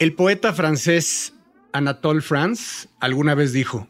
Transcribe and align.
El 0.00 0.14
poeta 0.14 0.54
francés 0.54 1.34
Anatole 1.74 2.22
France 2.22 2.88
alguna 3.00 3.34
vez 3.34 3.52
dijo, 3.52 3.86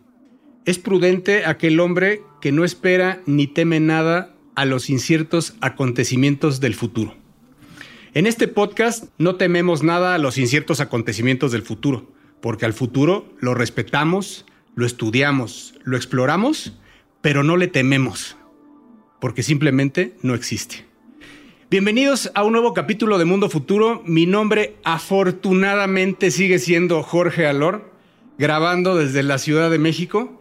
es 0.65 0.77
prudente 0.77 1.47
aquel 1.47 1.79
hombre 1.79 2.23
que 2.41 2.51
no 2.51 2.65
espera 2.65 3.23
ni 3.27 3.47
teme 3.47 3.79
nada 3.79 4.35
a 4.57 4.65
los 4.65 4.91
inciertos 4.91 5.55
acontecimientos 5.61 6.59
del 6.59 6.75
futuro. 6.75 7.17
En 8.13 8.27
este 8.27 8.49
podcast 8.49 9.05
no 9.19 9.37
tememos 9.37 9.85
nada 9.85 10.17
a 10.17 10.19
los 10.19 10.37
inciertos 10.37 10.81
acontecimientos 10.81 11.53
del 11.53 11.63
futuro, 11.63 12.11
porque 12.43 12.67
al 12.67 12.73
futuro 12.73 13.33
lo 13.39 13.55
respetamos, 13.55 14.47
lo 14.75 14.87
estudiamos, 14.87 15.75
lo 15.85 15.97
exploramos, 15.97 16.77
pero 17.21 17.45
no 17.45 17.57
le 17.57 17.69
tememos, 17.69 18.37
porque 19.21 19.45
simplemente 19.45 20.17
no 20.23 20.35
existe. 20.35 20.90
Bienvenidos 21.71 22.33
a 22.35 22.43
un 22.43 22.51
nuevo 22.51 22.75
capítulo 22.75 23.17
de 23.17 23.25
Mundo 23.25 23.49
Futuro. 23.49 24.03
Mi 24.05 24.27
nombre 24.27 24.75
afortunadamente 24.83 26.33
sigue 26.33 26.59
siendo 26.59 27.05
Jorge 27.05 27.47
Alor, 27.47 27.93
grabando 28.39 28.97
desde 28.97 29.23
la 29.23 29.39
Ciudad 29.39 29.71
de 29.71 29.79
México. 29.79 30.41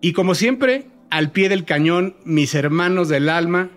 Y 0.00 0.14
como 0.14 0.34
siempre, 0.34 0.86
al 1.10 1.30
pie 1.30 1.50
del 1.50 1.66
cañón, 1.66 2.16
mis 2.24 2.54
hermanos 2.54 3.10
del 3.10 3.28
alma, 3.28 3.68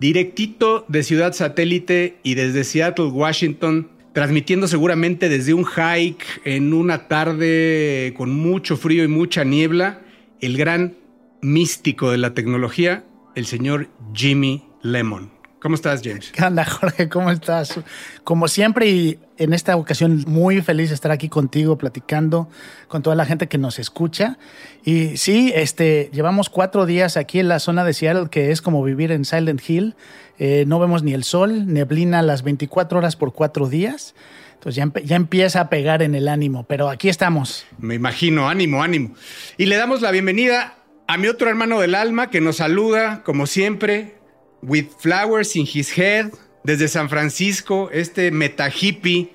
directito 0.00 0.84
de 0.88 1.04
Ciudad 1.04 1.32
Satélite 1.32 2.18
y 2.24 2.34
desde 2.34 2.64
Seattle, 2.64 3.04
Washington, 3.04 3.92
transmitiendo 4.12 4.66
seguramente 4.66 5.28
desde 5.28 5.54
un 5.54 5.64
hike 5.64 6.24
en 6.42 6.74
una 6.74 7.06
tarde 7.06 8.14
con 8.16 8.32
mucho 8.32 8.76
frío 8.76 9.04
y 9.04 9.08
mucha 9.08 9.44
niebla, 9.44 10.00
el 10.40 10.56
gran 10.56 10.96
místico 11.40 12.10
de 12.10 12.18
la 12.18 12.34
tecnología, 12.34 13.04
el 13.36 13.46
señor 13.46 13.90
Jimmy 14.12 14.64
Lemon. 14.82 15.41
¿Cómo 15.62 15.76
estás, 15.76 16.00
James? 16.02 16.32
¿Qué 16.32 16.42
onda, 16.42 16.64
Jorge? 16.64 17.08
¿Cómo 17.08 17.30
estás? 17.30 17.78
Como 18.24 18.48
siempre 18.48 18.88
y 18.88 19.20
en 19.38 19.52
esta 19.52 19.76
ocasión 19.76 20.24
muy 20.26 20.60
feliz 20.60 20.88
de 20.88 20.96
estar 20.96 21.12
aquí 21.12 21.28
contigo 21.28 21.78
platicando 21.78 22.48
con 22.88 23.04
toda 23.04 23.14
la 23.14 23.26
gente 23.26 23.46
que 23.46 23.58
nos 23.58 23.78
escucha. 23.78 24.38
Y 24.84 25.16
sí, 25.18 25.52
este, 25.54 26.10
llevamos 26.12 26.50
cuatro 26.50 26.84
días 26.84 27.16
aquí 27.16 27.38
en 27.38 27.46
la 27.46 27.60
zona 27.60 27.84
de 27.84 27.94
Seattle, 27.94 28.26
que 28.28 28.50
es 28.50 28.60
como 28.60 28.82
vivir 28.82 29.12
en 29.12 29.24
Silent 29.24 29.62
Hill. 29.64 29.94
Eh, 30.40 30.64
no 30.66 30.80
vemos 30.80 31.04
ni 31.04 31.14
el 31.14 31.22
sol, 31.22 31.72
neblina 31.72 32.22
las 32.22 32.42
24 32.42 32.98
horas 32.98 33.14
por 33.14 33.32
cuatro 33.32 33.68
días. 33.68 34.16
Entonces 34.54 34.74
ya, 34.74 34.90
ya, 35.04 35.14
empieza 35.14 35.60
a 35.60 35.68
pegar 35.68 36.02
en 36.02 36.16
el 36.16 36.26
ánimo, 36.26 36.64
pero 36.64 36.90
aquí 36.90 37.08
estamos. 37.08 37.66
Me 37.78 37.94
imagino, 37.94 38.48
ánimo, 38.48 38.82
ánimo. 38.82 39.14
Y 39.58 39.66
le 39.66 39.76
damos 39.76 40.02
la 40.02 40.10
bienvenida 40.10 40.74
a 41.06 41.18
mi 41.18 41.28
otro 41.28 41.48
hermano 41.48 41.78
del 41.78 41.94
alma 41.94 42.30
que 42.30 42.40
nos 42.40 42.56
saluda, 42.56 43.22
como 43.22 43.46
siempre, 43.46 44.21
with 44.62 44.86
flowers 44.98 45.56
in 45.56 45.66
his 45.66 45.96
head, 45.96 46.32
desde 46.64 46.88
San 46.88 47.08
Francisco, 47.08 47.90
este 47.90 48.30
meta 48.30 48.70
hippie 48.70 49.32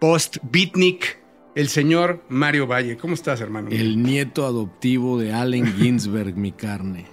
post-beatnik, 0.00 1.18
el 1.54 1.68
señor 1.68 2.24
Mario 2.28 2.66
Valle. 2.66 2.96
¿Cómo 2.96 3.14
estás, 3.14 3.40
hermano? 3.40 3.68
El 3.70 4.02
nieto 4.02 4.46
adoptivo 4.46 5.18
de 5.18 5.32
Allen 5.32 5.66
Ginsberg, 5.76 6.36
mi 6.36 6.52
carne. 6.52 7.06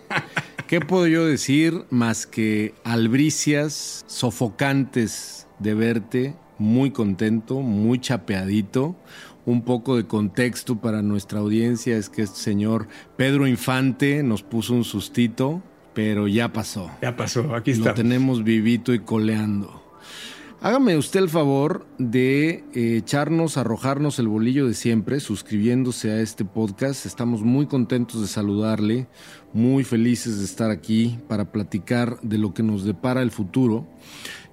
¿Qué 0.67 0.81
puedo 0.81 1.07
yo 1.07 1.25
decir 1.25 1.85
más 1.89 2.27
que 2.27 2.73
albricias 2.83 4.03
sofocantes 4.07 5.47
de 5.59 5.73
verte? 5.73 6.35
Muy 6.57 6.91
contento, 6.91 7.61
muy 7.61 7.99
chapeadito. 7.99 8.95
Un 9.45 9.61
poco 9.61 9.95
de 9.95 10.07
contexto 10.07 10.81
para 10.81 11.01
nuestra 11.01 11.39
audiencia 11.39 11.95
es 11.95 12.09
que 12.09 12.21
este 12.21 12.39
señor 12.39 12.89
Pedro 13.15 13.47
Infante 13.47 14.23
nos 14.23 14.43
puso 14.43 14.73
un 14.73 14.83
sustito, 14.83 15.63
pero 15.97 16.27
ya 16.27 16.53
pasó. 16.53 16.91
Ya 17.01 17.17
pasó, 17.17 17.55
aquí 17.55 17.71
está. 17.71 17.89
Lo 17.89 17.95
tenemos 17.95 18.43
vivito 18.43 18.93
y 18.93 18.99
coleando. 18.99 19.81
Hágame 20.61 20.95
usted 20.95 21.21
el 21.21 21.27
favor 21.27 21.87
de 21.97 22.63
eh, 22.75 22.97
echarnos, 22.97 23.57
arrojarnos 23.57 24.19
el 24.19 24.27
bolillo 24.27 24.67
de 24.67 24.75
siempre, 24.75 25.19
suscribiéndose 25.19 26.11
a 26.11 26.21
este 26.21 26.45
podcast. 26.45 27.07
Estamos 27.07 27.41
muy 27.41 27.65
contentos 27.65 28.21
de 28.21 28.27
saludarle, 28.27 29.07
muy 29.53 29.83
felices 29.83 30.37
de 30.37 30.45
estar 30.45 30.69
aquí 30.69 31.17
para 31.27 31.51
platicar 31.51 32.21
de 32.21 32.37
lo 32.37 32.53
que 32.53 32.61
nos 32.61 32.83
depara 32.83 33.23
el 33.23 33.31
futuro. 33.31 33.87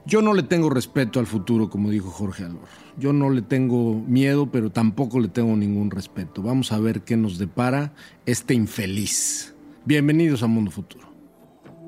Yo 0.07 0.23
no 0.23 0.33
le 0.33 0.45
tengo 0.45 0.71
respeto 0.71 1.21
al 1.21 1.27
futuro, 1.27 1.69
como 1.69 1.91
dijo 1.91 2.09
Jorge 2.09 2.45
Alor. 2.45 2.69
Yo 2.97 3.13
no 3.13 3.29
le 3.29 3.43
tengo 3.43 4.03
miedo, 4.09 4.51
pero 4.51 4.71
tampoco 4.71 5.21
le 5.21 5.29
tengo 5.29 5.55
ningún 5.57 5.91
respeto. 5.91 6.41
Vamos 6.41 6.73
a 6.73 6.79
ver 6.79 7.03
qué 7.03 7.19
nos 7.19 7.37
depara 7.37 7.93
este 8.25 8.55
infeliz. 8.55 9.55
Bienvenidos 9.85 10.43
a 10.43 10.47
Mundo 10.47 10.71
Futuro. 10.71 11.14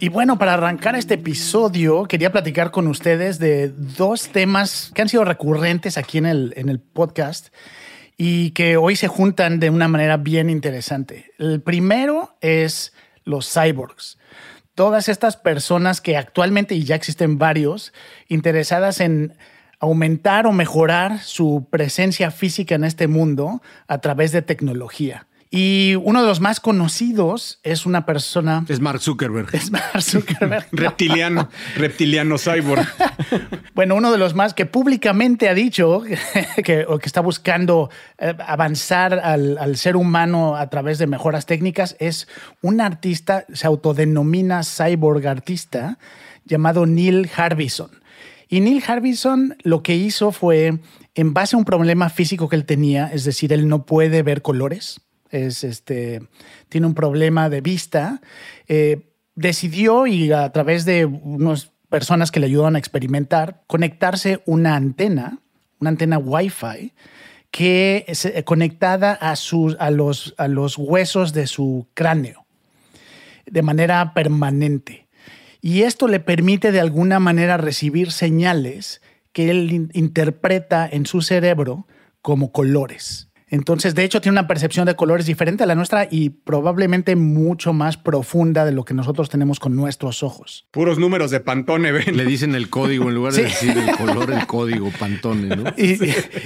Y 0.00 0.10
bueno, 0.10 0.38
para 0.38 0.54
arrancar 0.54 0.94
este 0.94 1.14
episodio, 1.14 2.04
quería 2.04 2.30
platicar 2.30 2.70
con 2.70 2.86
ustedes 2.86 3.40
de 3.40 3.68
dos 3.68 4.28
temas 4.28 4.92
que 4.94 5.02
han 5.02 5.08
sido 5.08 5.24
recurrentes 5.24 5.98
aquí 5.98 6.18
en 6.18 6.26
el, 6.26 6.52
en 6.56 6.68
el 6.68 6.78
podcast 6.78 7.48
y 8.16 8.52
que 8.52 8.76
hoy 8.76 8.94
se 8.94 9.08
juntan 9.08 9.58
de 9.58 9.70
una 9.70 9.88
manera 9.88 10.16
bien 10.16 10.50
interesante. 10.50 11.32
El 11.38 11.60
primero 11.62 12.36
es 12.40 12.92
los 13.24 13.52
cyborgs. 13.52 14.18
Todas 14.76 15.08
estas 15.08 15.36
personas 15.36 16.00
que 16.00 16.16
actualmente, 16.16 16.76
y 16.76 16.84
ya 16.84 16.94
existen 16.94 17.36
varios, 17.36 17.92
interesadas 18.28 19.00
en 19.00 19.36
aumentar 19.80 20.46
o 20.46 20.52
mejorar 20.52 21.20
su 21.20 21.66
presencia 21.70 22.30
física 22.30 22.76
en 22.76 22.84
este 22.84 23.08
mundo 23.08 23.62
a 23.88 24.00
través 24.00 24.30
de 24.30 24.42
tecnología. 24.42 25.27
Y 25.50 25.94
uno 26.02 26.20
de 26.20 26.28
los 26.28 26.40
más 26.40 26.60
conocidos 26.60 27.58
es 27.62 27.86
una 27.86 28.04
persona. 28.04 28.66
Es 28.68 28.80
Mark 28.80 29.00
Zuckerberg. 29.00 29.48
Es 29.54 29.70
Mark 29.70 30.02
Zuckerberg. 30.02 30.66
reptiliano, 30.72 31.48
reptiliano 31.76 32.36
cyborg. 32.36 32.86
bueno, 33.74 33.94
uno 33.94 34.12
de 34.12 34.18
los 34.18 34.34
más 34.34 34.52
que 34.52 34.66
públicamente 34.66 35.48
ha 35.48 35.54
dicho 35.54 36.02
que, 36.56 36.86
que 36.86 36.86
está 37.02 37.22
buscando 37.22 37.88
eh, 38.18 38.34
avanzar 38.46 39.14
al, 39.14 39.56
al, 39.56 39.78
ser 39.78 39.96
humano 39.96 40.54
a 40.54 40.68
través 40.68 40.98
de 40.98 41.06
mejoras 41.06 41.46
técnicas 41.46 41.96
es 41.98 42.28
un 42.60 42.82
artista, 42.82 43.46
se 43.50 43.66
autodenomina 43.66 44.60
cyborg 44.64 45.26
artista, 45.26 45.98
llamado 46.44 46.84
Neil 46.84 47.30
Harbison. 47.34 47.90
Y 48.50 48.60
Neil 48.60 48.82
Harbison 48.86 49.56
lo 49.62 49.82
que 49.82 49.96
hizo 49.96 50.30
fue, 50.30 50.78
en 51.14 51.32
base 51.32 51.56
a 51.56 51.58
un 51.58 51.64
problema 51.64 52.10
físico 52.10 52.50
que 52.50 52.56
él 52.56 52.66
tenía, 52.66 53.06
es 53.06 53.24
decir, 53.24 53.52
él 53.54 53.66
no 53.66 53.86
puede 53.86 54.22
ver 54.22 54.42
colores 54.42 55.07
es 55.30 55.64
este, 55.64 56.22
tiene 56.68 56.86
un 56.86 56.94
problema 56.94 57.48
de 57.48 57.60
vista, 57.60 58.20
eh, 58.66 59.12
decidió 59.34 60.06
y 60.06 60.32
a 60.32 60.50
través 60.50 60.84
de 60.84 61.04
unas 61.04 61.72
personas 61.88 62.30
que 62.30 62.40
le 62.40 62.46
ayudan 62.46 62.76
a 62.76 62.78
experimentar, 62.78 63.62
conectarse 63.66 64.42
una 64.46 64.76
antena, 64.76 65.40
una 65.80 65.90
antena 65.90 66.18
Wi-Fi, 66.18 66.92
que 67.50 68.04
es 68.08 68.24
eh, 68.24 68.44
conectada 68.44 69.12
a, 69.12 69.36
sus, 69.36 69.76
a, 69.78 69.90
los, 69.90 70.34
a 70.38 70.48
los 70.48 70.76
huesos 70.76 71.32
de 71.32 71.46
su 71.46 71.88
cráneo 71.94 72.46
de 73.46 73.62
manera 73.62 74.12
permanente. 74.14 75.08
Y 75.60 75.82
esto 75.82 76.06
le 76.08 76.20
permite 76.20 76.70
de 76.72 76.80
alguna 76.80 77.18
manera 77.18 77.56
recibir 77.56 78.12
señales 78.12 79.00
que 79.32 79.50
él 79.50 79.90
interpreta 79.92 80.88
en 80.90 81.06
su 81.06 81.22
cerebro 81.22 81.86
como 82.22 82.52
colores. 82.52 83.27
Entonces, 83.50 83.94
de 83.94 84.04
hecho, 84.04 84.20
tiene 84.20 84.38
una 84.38 84.46
percepción 84.46 84.86
de 84.86 84.94
colores 84.94 85.26
diferente 85.26 85.64
a 85.64 85.66
la 85.66 85.74
nuestra 85.74 86.06
y 86.10 86.30
probablemente 86.30 87.16
mucho 87.16 87.72
más 87.72 87.96
profunda 87.96 88.64
de 88.64 88.72
lo 88.72 88.84
que 88.84 88.94
nosotros 88.94 89.28
tenemos 89.30 89.58
con 89.58 89.74
nuestros 89.74 90.22
ojos. 90.22 90.66
Puros 90.70 90.98
números 90.98 91.30
de 91.30 91.40
Pantone, 91.40 91.92
ven. 91.92 92.16
Le 92.16 92.24
dicen 92.24 92.54
el 92.54 92.68
código 92.68 93.08
en 93.08 93.14
lugar 93.14 93.32
de 93.32 93.44
decir 93.44 93.76
el 93.76 93.96
color, 93.96 94.30
el 94.30 94.46
código 94.46 94.90
Pantone, 94.98 95.56
¿no? 95.56 95.72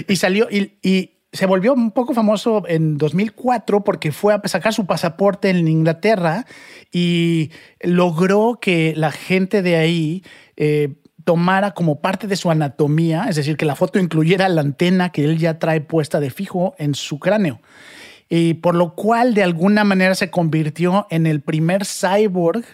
Y, 0.08 0.16
salió 0.16 0.48
y, 0.50 1.10
se 1.32 1.46
volvió 1.46 1.72
un 1.72 1.92
poco 1.92 2.12
famoso 2.12 2.62
en 2.68 2.98
2004 2.98 3.84
porque 3.84 4.12
fue 4.12 4.34
a 4.34 4.48
sacar 4.48 4.74
su 4.74 4.86
pasaporte 4.86 5.48
en 5.48 5.66
Inglaterra 5.66 6.44
y 6.92 7.50
logró 7.80 8.58
que 8.60 8.92
la 8.96 9.10
gente 9.10 9.62
de 9.62 9.76
ahí 9.76 10.22
eh, 10.56 10.94
tomara 11.24 11.72
como 11.72 12.00
parte 12.00 12.26
de 12.26 12.36
su 12.36 12.50
anatomía, 12.50 13.26
es 13.28 13.36
decir, 13.36 13.56
que 13.56 13.64
la 13.64 13.76
foto 13.76 13.98
incluyera 13.98 14.48
la 14.48 14.60
antena 14.60 15.10
que 15.10 15.24
él 15.24 15.38
ya 15.38 15.58
trae 15.58 15.80
puesta 15.80 16.20
de 16.20 16.30
fijo 16.30 16.74
en 16.78 16.94
su 16.94 17.18
cráneo. 17.18 17.60
Y 18.28 18.54
por 18.54 18.74
lo 18.74 18.94
cual 18.94 19.34
de 19.34 19.42
alguna 19.42 19.84
manera 19.84 20.14
se 20.14 20.30
convirtió 20.30 21.06
en 21.10 21.26
el 21.26 21.40
primer 21.40 21.84
cyborg 21.84 22.64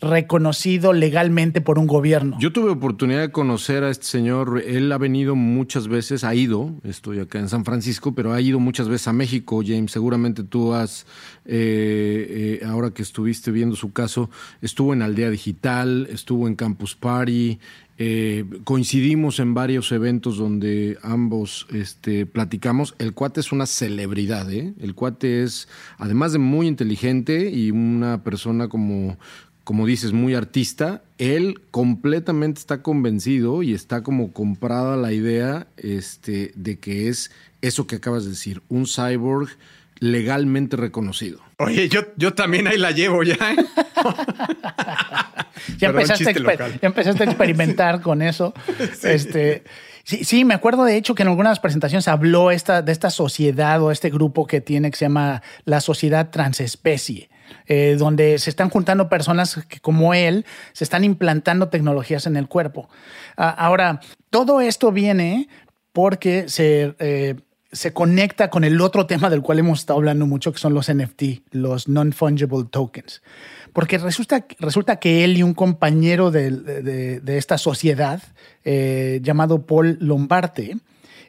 reconocido 0.00 0.92
legalmente 0.92 1.60
por 1.60 1.78
un 1.78 1.88
gobierno. 1.88 2.36
Yo 2.38 2.52
tuve 2.52 2.70
oportunidad 2.70 3.20
de 3.20 3.32
conocer 3.32 3.82
a 3.82 3.90
este 3.90 4.06
señor. 4.06 4.62
Él 4.64 4.92
ha 4.92 4.98
venido 4.98 5.34
muchas 5.34 5.88
veces, 5.88 6.22
ha 6.22 6.34
ido, 6.34 6.72
estoy 6.84 7.18
acá 7.18 7.40
en 7.40 7.48
San 7.48 7.64
Francisco, 7.64 8.14
pero 8.14 8.32
ha 8.32 8.40
ido 8.40 8.60
muchas 8.60 8.88
veces 8.88 9.08
a 9.08 9.12
México, 9.12 9.60
James. 9.66 9.90
Seguramente 9.90 10.44
tú 10.44 10.72
has, 10.72 11.04
eh, 11.46 12.60
eh, 12.62 12.66
ahora 12.66 12.90
que 12.90 13.02
estuviste 13.02 13.50
viendo 13.50 13.74
su 13.74 13.92
caso, 13.92 14.30
estuvo 14.62 14.92
en 14.92 15.02
Aldea 15.02 15.30
Digital, 15.30 16.06
estuvo 16.12 16.46
en 16.46 16.54
Campus 16.54 16.94
Party. 16.94 17.58
Eh, 18.00 18.44
coincidimos 18.62 19.40
en 19.40 19.54
varios 19.54 19.90
eventos 19.90 20.38
donde 20.38 20.98
ambos 21.02 21.66
este, 21.72 22.26
platicamos. 22.26 22.94
El 22.98 23.12
cuate 23.12 23.40
es 23.40 23.50
una 23.50 23.66
celebridad, 23.66 24.50
¿eh? 24.52 24.72
El 24.80 24.94
cuate 24.94 25.42
es, 25.42 25.68
además 25.98 26.32
de 26.32 26.38
muy 26.38 26.68
inteligente 26.68 27.50
y 27.50 27.72
una 27.72 28.22
persona 28.22 28.68
como 28.68 29.18
como 29.68 29.84
dices, 29.84 30.14
muy 30.14 30.34
artista, 30.34 31.02
él 31.18 31.60
completamente 31.70 32.58
está 32.58 32.80
convencido 32.80 33.62
y 33.62 33.74
está 33.74 34.02
como 34.02 34.32
comprada 34.32 34.96
la 34.96 35.12
idea 35.12 35.66
este, 35.76 36.52
de 36.54 36.78
que 36.78 37.10
es 37.10 37.30
eso 37.60 37.86
que 37.86 37.96
acabas 37.96 38.24
de 38.24 38.30
decir, 38.30 38.62
un 38.70 38.86
cyborg 38.86 39.50
legalmente 39.98 40.78
reconocido. 40.78 41.40
Oye, 41.58 41.90
yo, 41.90 42.00
yo 42.16 42.32
también 42.32 42.66
ahí 42.66 42.78
la 42.78 42.92
llevo 42.92 43.22
ya. 43.24 43.34
¿eh? 43.34 43.56
ya, 45.78 45.88
empezaste 45.88 47.22
a 47.22 47.26
experimentar 47.26 48.00
con 48.02 48.22
eso. 48.22 48.54
Este, 49.02 49.64
sí, 50.04 50.24
sí, 50.24 50.44
me 50.44 50.54
acuerdo 50.54 50.84
de 50.84 50.96
hecho 50.96 51.14
que 51.14 51.22
en 51.22 51.28
algunas 51.28 51.60
presentaciones 51.60 52.08
habló 52.08 52.50
esta, 52.50 52.82
de 52.82 52.92
esta 52.92 53.10
sociedad 53.10 53.82
o 53.82 53.90
este 53.90 54.10
grupo 54.10 54.46
que 54.46 54.60
tiene 54.60 54.90
que 54.90 54.96
se 54.96 55.04
llama 55.04 55.42
la 55.64 55.80
Sociedad 55.80 56.30
Transespecie 56.30 57.28
eh, 57.66 57.96
donde 57.98 58.38
se 58.38 58.50
están 58.50 58.70
juntando 58.70 59.08
personas 59.08 59.60
que, 59.68 59.80
como 59.80 60.14
él, 60.14 60.46
se 60.72 60.84
están 60.84 61.04
implantando 61.04 61.68
tecnologías 61.68 62.26
en 62.26 62.36
el 62.36 62.48
cuerpo. 62.48 62.88
Ah, 63.36 63.50
ahora, 63.50 64.00
todo 64.30 64.60
esto 64.60 64.90
viene 64.90 65.48
porque 65.92 66.48
se, 66.48 66.94
eh, 66.98 67.36
se 67.72 67.92
conecta 67.92 68.48
con 68.50 68.64
el 68.64 68.80
otro 68.80 69.06
tema 69.06 69.28
del 69.28 69.42
cual 69.42 69.58
hemos 69.58 69.80
estado 69.80 69.98
hablando 69.98 70.26
mucho, 70.26 70.52
que 70.52 70.58
son 70.58 70.74
los 70.74 70.90
NFT, 70.92 71.22
los 71.50 71.88
Non-Fungible 71.88 72.64
Tokens. 72.70 73.22
Porque 73.72 73.98
resulta, 73.98 74.46
resulta 74.58 74.96
que 74.96 75.24
él 75.24 75.36
y 75.36 75.42
un 75.42 75.54
compañero 75.54 76.30
de, 76.30 77.20
esta 77.26 77.58
sociedad 77.58 78.22
eh, 78.64 79.20
llamado 79.22 79.66
Paul 79.66 79.98
Lombarte, 80.00 80.78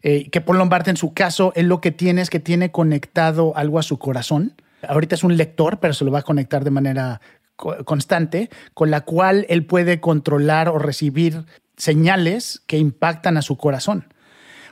que 0.01 0.41
Paul 0.41 0.57
Lombarte 0.57 0.89
en 0.89 0.97
su 0.97 1.13
caso, 1.13 1.51
él 1.55 1.67
lo 1.67 1.81
que 1.81 1.91
tiene 1.91 2.21
es 2.21 2.29
que 2.29 2.39
tiene 2.39 2.71
conectado 2.71 3.55
algo 3.57 3.79
a 3.79 3.83
su 3.83 3.99
corazón, 3.99 4.55
Ahorita 4.87 5.15
es 5.15 5.23
un 5.23 5.35
lector, 5.35 5.79
pero 5.79 5.93
se 5.93 6.05
lo 6.05 6.11
va 6.11 6.19
a 6.19 6.23
conectar 6.23 6.63
de 6.63 6.71
manera 6.71 7.21
constante, 7.85 8.49
con 8.73 8.89
la 8.89 9.01
cual 9.01 9.45
él 9.49 9.65
puede 9.65 9.99
controlar 9.99 10.69
o 10.69 10.79
recibir 10.79 11.45
señales 11.75 12.61
que 12.67 12.77
impactan 12.77 13.35
a 13.35 13.41
su 13.41 13.57
corazón. 13.57 14.13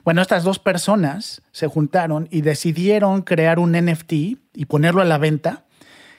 Bueno, 0.06 0.22
estas 0.22 0.46
dos 0.46 0.60
personas 0.60 1.42
se 1.52 1.68
juntaron 1.68 2.30
y 2.32 2.42
decidieron 2.42 3.24
crear 3.24 3.60
un 3.60 3.74
NFT 3.74 4.14
y 4.14 4.66
ponerlo 4.68 5.02
a 5.02 5.06
la 5.06 5.18
venta 5.18 5.66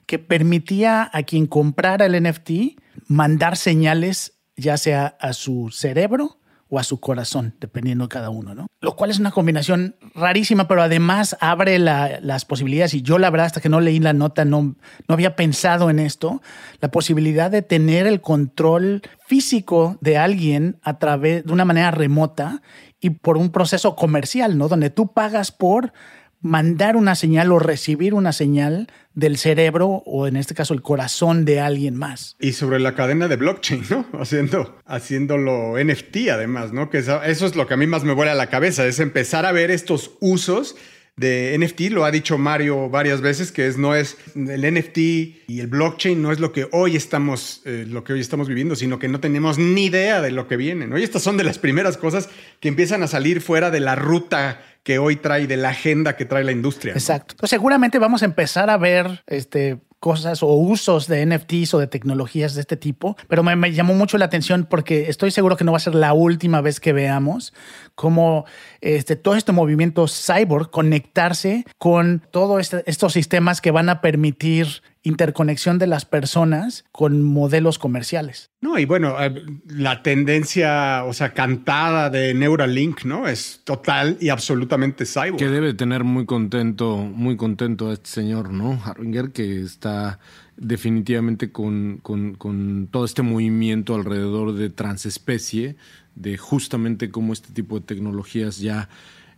que 0.09 0.19
permitía 0.19 1.09
a 1.13 1.23
quien 1.23 1.47
comprara 1.47 2.07
el 2.07 2.21
NFT 2.21 2.81
mandar 3.09 3.59
señales 3.59 4.41
ya 4.57 4.79
sea 4.79 5.19
a 5.21 5.35
su 5.35 5.69
cerebro 5.71 6.41
o 6.71 6.79
a 6.79 6.83
su 6.83 6.99
corazón, 6.99 7.55
dependiendo 7.61 8.05
de 8.05 8.09
cada 8.09 8.31
uno, 8.31 8.55
¿no? 8.55 8.67
Lo 8.81 8.97
cual 8.97 9.11
es 9.11 9.19
una 9.19 9.31
combinación 9.31 9.97
rarísima, 10.15 10.67
pero 10.67 10.83
además 10.83 11.37
abre 11.41 11.79
las 11.79 12.45
posibilidades. 12.47 12.95
Y 12.95 13.03
yo, 13.03 13.19
la 13.19 13.31
verdad, 13.31 13.47
hasta 13.47 13.61
que 13.61 13.69
no 13.69 13.81
leí 13.81 14.01
la 14.01 14.15
nota, 14.15 14.45
no, 14.47 14.77
no 15.07 15.15
había 15.15 15.37
pensado 15.37 15.91
en 15.91 15.99
esto. 15.99 16.43
La 16.81 16.91
posibilidad 16.91 17.51
de 17.51 17.63
tener 17.63 18.07
el 18.07 18.21
control 18.23 19.03
físico 19.27 19.99
de 20.01 20.17
alguien 20.17 20.79
a 20.83 20.99
través 20.99 21.45
de 21.45 21.53
una 21.53 21.65
manera 21.67 21.91
remota 21.91 22.63
y 23.01 23.11
por 23.11 23.37
un 23.37 23.51
proceso 23.51 23.95
comercial, 23.95 24.57
¿no? 24.57 24.69
Donde 24.69 24.91
tú 24.91 25.13
pagas 25.13 25.53
por 25.53 25.93
mandar 26.41 26.97
una 26.97 27.15
señal 27.15 27.51
o 27.53 27.59
recibir 27.59 28.15
una 28.15 28.33
señal 28.33 28.89
del 29.15 29.37
cerebro 29.37 30.03
o 30.07 30.27
en 30.29 30.37
este 30.37 30.55
caso 30.55 30.75
el 30.75 30.83
corazón 30.83 31.45
de 31.45 31.61
alguien 31.61 31.97
más. 31.97 32.37
Y 32.39 32.53
sobre 32.53 32.79
la 32.79 32.95
cadena 32.95 33.27
de 33.29 33.37
blockchain, 33.37 33.85
¿no? 33.91 34.07
Haciendo, 34.21 34.79
haciéndolo 34.87 35.75
NFT 35.83 36.29
además, 36.33 36.73
¿no? 36.73 36.91
Que 36.91 36.99
eso, 36.99 37.23
es 37.23 37.57
lo 37.57 37.67
que 37.67 37.75
a 37.75 37.77
mí 37.77 37.87
más 37.87 38.05
me 38.05 38.13
vuela 38.13 38.33
a 38.33 38.37
la 38.37 38.49
cabeza, 38.49 38.87
es 38.87 39.01
empezar 39.01 39.47
a 39.47 39.53
ver 39.53 39.71
estos 39.71 40.13
usos 40.21 40.77
de 41.19 41.57
NFT, 41.59 41.93
lo 41.93 42.05
ha 42.05 42.11
dicho 42.11 42.39
Mario 42.39 42.89
varias 42.89 43.21
veces, 43.21 43.53
que 43.53 43.67
es, 43.67 43.77
no 43.77 43.95
es 43.95 44.17
el 44.35 44.75
NFT 44.75 44.99
y 44.99 45.61
el 45.61 45.67
blockchain 45.67 46.23
no 46.23 46.33
es 46.33 46.39
lo 46.39 46.53
que 46.53 46.69
hoy 46.73 46.97
estamos, 46.97 47.61
eh, 47.65 47.85
lo 47.89 48.05
que 48.05 48.13
hoy 48.13 48.21
estamos 48.21 48.49
viviendo, 48.49 48.77
sino 48.77 48.99
que 48.99 49.09
no 49.09 49.19
tenemos 49.21 49.59
ni 49.59 49.87
idea 49.87 50.23
de 50.23 50.31
lo 50.31 50.47
que 50.47 50.57
viene. 50.57 50.87
¿no? 50.87 50.97
Y 50.97 51.03
estas 51.03 51.23
son 51.23 51.37
de 51.37 51.45
las 51.45 51.59
primeras 51.59 51.97
cosas 51.97 52.29
que 52.61 52.69
empiezan 52.69 53.03
a 53.03 53.09
salir 53.09 53.41
fuera 53.41 53.71
de 53.71 53.81
la 53.81 53.97
ruta 53.97 54.63
que 54.85 54.99
hoy 54.99 55.17
trae, 55.17 55.47
de 55.47 55.57
la 55.57 55.71
agenda 55.71 56.17
que 56.17 56.25
trae 56.25 56.45
la 56.45 56.53
industria. 56.53 56.95
Exacto. 56.95 57.35
Pues 57.39 57.51
seguramente 57.51 57.99
vamos 57.99 58.23
a 58.23 58.25
empezar 58.25 58.71
a 58.71 58.79
ver 58.79 59.23
este, 59.27 59.79
cosas 60.01 60.43
o 60.43 60.49
usos 60.49 61.09
de 61.09 61.25
NFTs 61.27 61.75
o 61.75 61.79
de 61.79 61.87
tecnologías 61.87 62.55
de 62.55 62.61
este 62.61 62.77
tipo, 62.77 63.17
pero 63.29 63.43
me, 63.43 63.73
llamó 63.73 63.95
mucho 63.95 64.17
la 64.19 64.27
atención 64.27 64.67
porque 64.69 65.09
estoy 65.09 65.31
seguro 65.31 65.57
que 65.57 65.65
no 65.65 65.73
va 65.73 65.79
a 65.79 65.81
ser 65.81 65.95
la 65.95 66.13
última 66.13 66.61
vez 66.61 66.81
que 66.81 66.93
veamos 66.93 67.53
cómo 67.95 68.45
este, 68.81 69.17
todo 69.17 69.35
este 69.35 69.53
movimiento 69.53 70.07
cyborg 70.07 70.71
conectarse 70.71 71.65
con 71.79 72.23
todos 72.31 72.61
este, 72.61 72.89
estos 72.89 73.13
sistemas 73.13 73.61
que 73.61 73.73
van 73.73 73.89
a 73.89 74.01
permitir 74.01 74.83
interconexión 75.09 75.79
de 75.79 75.87
las 75.87 76.05
personas 76.05 76.85
con 76.93 77.23
modelos 77.23 77.79
comerciales. 77.79 78.51
No, 78.61 78.79
y 78.79 78.85
bueno, 78.85 79.17
eh, 79.23 79.43
la 79.67 80.03
tendencia, 80.03 81.05
o 81.05 81.13
sea, 81.13 81.33
cantada 81.33 82.11
de 82.11 82.35
Neuralink, 82.35 83.05
¿no? 83.05 83.27
Es 83.27 83.63
total 83.65 84.17
y 84.21 84.29
absolutamente 84.29 85.05
cyborg. 85.05 85.37
Que 85.37 85.49
debe 85.49 85.75
tener 85.75 86.05
muy 86.05 86.27
contento, 86.27 86.97
muy 86.97 87.37
contento 87.37 87.91
a 87.91 87.95
este 87.95 88.11
señor, 88.11 88.53
¿no? 88.53 88.81
Harringer, 88.85 89.33
que 89.33 89.63
está 89.63 90.19
definitivamente 90.57 91.53
con, 91.53 92.01
con, 92.03 92.35
con 92.35 92.89
todo 92.91 93.05
este 93.05 93.23
movimiento 93.23 93.95
alrededor 93.95 94.55
de 94.55 94.71
transespecie, 94.71 95.77
de 96.15 96.37
justamente 96.37 97.11
cómo 97.11 97.33
este 97.33 97.53
tipo 97.53 97.79
de 97.79 97.87
tecnologías 97.87 98.59
ya 98.59 98.89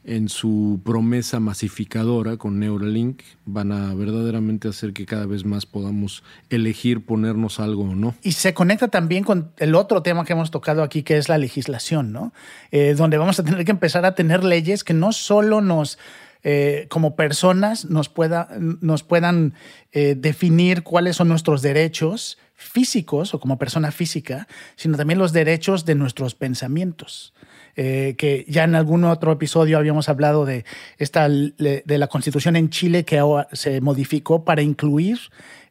en 0.05 0.29
su 0.29 0.81
promesa 0.85 1.41
masificadora 1.41 2.37
con 2.39 2.59
Neuralink 2.59 3.23
van 3.45 3.71
a 3.73 3.95
verdaderamente 3.95 4.69
hacer 4.69 4.93
que 4.93 5.05
cada 5.05 5.27
vez 5.27 5.45
más 5.45 5.67
podamos 5.67 6.23
elegir 6.49 7.05
ponernos 7.05 7.61
algo 7.61 7.83
o 7.85 7.95
no. 7.95 8.15
Y 8.23 8.33
se 8.33 8.55
conecta 8.55 8.89
también 8.89 9.25
con 9.25 9.53
el 9.59 9.75
otro 9.75 10.03
tema 10.03 10.25
que 10.25 10.33
hemos 10.33 10.51
tocado 10.51 10.83
aquí, 10.83 11.03
que 11.03 11.19
es 11.19 11.29
la 11.29 11.39
legislación, 11.39 12.13
¿no? 12.13 12.33
Eh, 12.71 12.95
donde 12.95 13.19
vamos 13.19 13.39
a 13.39 13.45
tener 13.45 13.65
que 13.65 13.73
empezar 13.73 14.05
a 14.07 14.15
tener 14.15 14.45
leyes 14.45 14.85
que 14.85 14.95
no 14.95 15.13
solo 15.13 15.61
nos... 15.61 15.99
Eh, 16.43 16.87
como 16.89 17.17
personas 17.17 17.85
nos, 17.85 18.09
pueda, 18.09 18.49
nos 18.59 19.03
puedan 19.03 19.53
eh, 19.93 20.15
definir 20.17 20.83
cuáles 20.83 21.17
son 21.17 21.29
nuestros 21.29 21.61
derechos 21.61 22.39
físicos 22.61 23.35
o 23.35 23.41
como 23.41 23.59
persona 23.59 23.91
física, 23.91 24.47
sino 24.77 24.97
también 24.97 25.19
los 25.19 25.33
derechos 25.33 25.85
de 25.85 25.95
nuestros 25.95 26.35
pensamientos. 26.35 27.33
Eh, 27.77 28.17
que 28.19 28.45
ya 28.49 28.65
en 28.65 28.75
algún 28.75 29.05
otro 29.05 29.33
episodio 29.33 29.79
habíamos 29.79 30.09
hablado 30.09 30.45
de, 30.45 30.65
esta, 30.99 31.29
de 31.29 31.85
la 31.87 32.09
constitución 32.09 32.57
en 32.57 32.69
Chile 32.69 33.05
que 33.05 33.23
se 33.53 33.81
modificó 33.81 34.45
para 34.45 34.61
incluir 34.61 35.19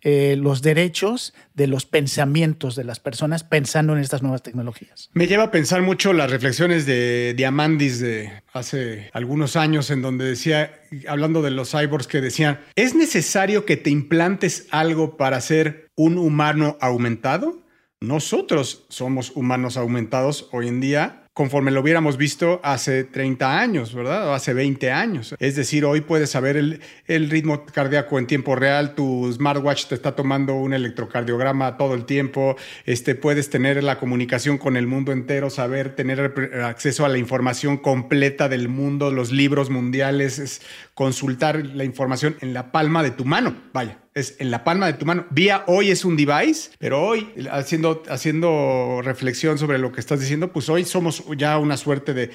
eh, 0.01 0.37
los 0.37 0.61
derechos 0.61 1.33
de 1.55 1.67
los 1.67 1.85
pensamientos 1.85 2.77
de 2.77 2.85
las 2.85 3.01
personas 3.01 3.43
pensando 3.43 3.93
en 3.93 3.99
estas 3.99 4.21
nuevas 4.21 4.41
tecnologías. 4.41 5.09
Me 5.11 5.27
lleva 5.27 5.43
a 5.43 5.51
pensar 5.51 5.81
mucho 5.81 6.13
las 6.13 6.31
reflexiones 6.31 6.85
de 6.85 7.33
Diamandis 7.35 7.99
de 7.99 8.31
hace 8.53 9.09
algunos 9.11 9.57
años 9.57 9.91
en 9.91 10.01
donde 10.01 10.23
decía, 10.23 10.71
hablando 11.05 11.41
de 11.41 11.51
los 11.51 11.71
cyborgs, 11.71 12.07
que 12.07 12.21
decían, 12.21 12.61
¿es 12.75 12.95
necesario 12.95 13.65
que 13.65 13.75
te 13.75 13.89
implantes 13.89 14.67
algo 14.71 15.17
para 15.17 15.41
ser 15.41 15.88
un 15.99 16.17
humano 16.17 16.77
aumentado? 16.79 17.59
Nosotros 17.99 18.85
somos 18.87 19.35
humanos 19.35 19.75
aumentados 19.75 20.47
hoy 20.53 20.69
en 20.69 20.79
día 20.79 21.25
conforme 21.33 21.71
lo 21.71 21.81
hubiéramos 21.81 22.15
visto 22.15 22.61
hace 22.63 23.03
30 23.03 23.59
años, 23.59 23.93
¿verdad? 23.93 24.29
O 24.29 24.33
hace 24.33 24.53
20 24.53 24.91
años. 24.91 25.35
Es 25.39 25.55
decir, 25.57 25.83
hoy 25.83 26.01
puedes 26.01 26.29
saber 26.29 26.55
el, 26.55 27.29
ritmo 27.29 27.65
cardíaco 27.65 28.17
en 28.17 28.27
tiempo 28.27 28.55
real, 28.55 28.95
tu 28.95 29.29
smartwatch 29.31 29.87
te 29.87 29.95
está 29.95 30.15
tomando 30.15 30.55
un 30.55 30.73
electrocardiograma 30.73 31.77
todo 31.77 31.95
el 31.95 32.05
tiempo, 32.05 32.55
este, 32.85 33.15
puedes 33.15 33.49
tener 33.49 33.81
la 33.83 33.99
comunicación 33.99 34.57
con 34.57 34.77
el 34.77 34.87
mundo 34.87 35.11
entero, 35.11 35.49
saber 35.49 35.95
tener 35.95 36.33
acceso 36.63 37.05
a 37.05 37.09
la 37.09 37.17
información 37.17 37.77
completa 37.77 38.49
del 38.49 38.67
mundo, 38.69 39.11
los 39.11 39.31
libros 39.31 39.69
mundiales, 39.69 40.39
es 40.39 40.61
consultar 40.93 41.65
la 41.65 41.83
información 41.83 42.35
en 42.41 42.53
la 42.53 42.71
palma 42.71 43.03
de 43.03 43.11
tu 43.11 43.23
mano, 43.23 43.55
vaya 43.73 43.97
es 44.19 44.35
en 44.39 44.51
la 44.51 44.63
palma 44.63 44.87
de 44.87 44.93
tu 44.93 45.05
mano. 45.05 45.25
Vía 45.29 45.63
hoy 45.67 45.91
es 45.91 46.05
un 46.05 46.15
device, 46.15 46.71
pero 46.77 47.01
hoy, 47.01 47.29
haciendo, 47.51 48.03
haciendo 48.09 49.01
reflexión 49.03 49.57
sobre 49.57 49.77
lo 49.77 49.91
que 49.91 49.99
estás 49.99 50.19
diciendo, 50.19 50.51
pues 50.51 50.69
hoy 50.69 50.85
somos 50.85 51.23
ya 51.37 51.57
una 51.57 51.77
suerte 51.77 52.13
de 52.13 52.31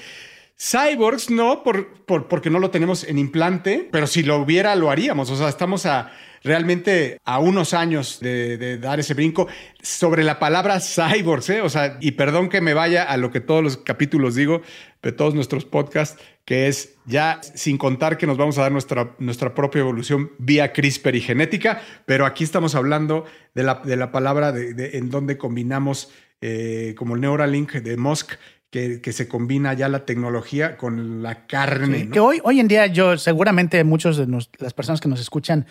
Cyborgs 0.59 1.31
no, 1.31 1.63
por, 1.63 2.05
por, 2.05 2.29
porque 2.29 2.51
no 2.51 2.59
lo 2.59 2.71
tenemos 2.71 3.05
en 3.05 3.19
implante, 3.19 3.89
pero 3.91 4.07
si 4.07 4.23
lo 4.23 4.39
hubiera, 4.39 4.75
lo 4.77 4.91
haríamos. 4.91 5.31
O 5.31 5.37
sea, 5.37 5.49
estamos 5.49 5.87
a 5.87 6.13
realmente 6.45 7.19
a 7.25 7.39
unos 7.39 7.73
años 7.73 8.21
de, 8.21 8.79
dar 8.79 9.01
ese 9.01 9.15
brinco 9.15 9.49
sobre 9.83 10.23
la 10.23 10.39
palabra 10.39 10.79
cyborgs, 10.79 11.51
¿eh? 11.51 11.63
O 11.63 11.71
sea, 11.71 11.97
y 12.01 12.13
perdón 12.13 12.51
que 12.51 12.61
me 12.61 12.75
vaya 12.75 13.03
a 13.03 13.17
lo 13.17 13.31
que 13.31 13.41
todos 13.41 13.65
los 13.65 13.79
capítulos 13.79 14.35
digo 14.35 14.61
de 15.03 15.13
todos 15.13 15.35
nuestros 15.35 15.65
podcasts, 15.65 16.23
que 16.45 16.69
es 16.69 16.97
ya 17.07 17.41
sin 17.43 17.79
contar 17.79 18.19
que 18.19 18.27
nos 18.27 18.37
vamos 18.37 18.59
a 18.59 18.63
dar 18.63 18.73
nuestra, 18.73 19.15
nuestra 19.19 19.55
propia 19.55 19.81
evolución 19.81 20.33
vía 20.39 20.73
CRISPR 20.73 21.17
y 21.17 21.21
genética, 21.23 21.81
pero 22.05 22.27
aquí 22.27 22.45
estamos 22.45 22.75
hablando 22.75 23.25
de 23.55 23.63
la, 23.63 23.81
de 23.83 23.97
la 23.97 24.13
palabra 24.13 24.53
de, 24.53 24.99
en 24.99 25.09
donde 25.09 25.39
combinamos 25.39 26.11
eh, 26.43 26.95
como 26.97 27.15
el 27.15 27.23
Neuralink 27.23 27.73
de 27.73 27.97
Musk, 27.97 28.33
que, 28.71 29.01
que, 29.01 29.13
se 29.13 29.29
combina 29.29 29.73
ya 29.73 29.89
la 29.89 30.05
tecnología 30.05 30.77
con 30.77 31.23
la 31.23 31.47
carne. 31.47 32.11
Que 32.11 32.19
hoy, 32.19 32.41
hoy 32.43 32.59
en 32.59 32.67
día 32.67 32.87
yo 32.89 33.17
seguramente 33.17 33.85
muchos 33.85 34.17
de 34.17 34.27
las 34.59 34.75
personas 34.75 35.01
que 35.01 35.09
nos 35.09 35.21
escuchan 35.21 35.65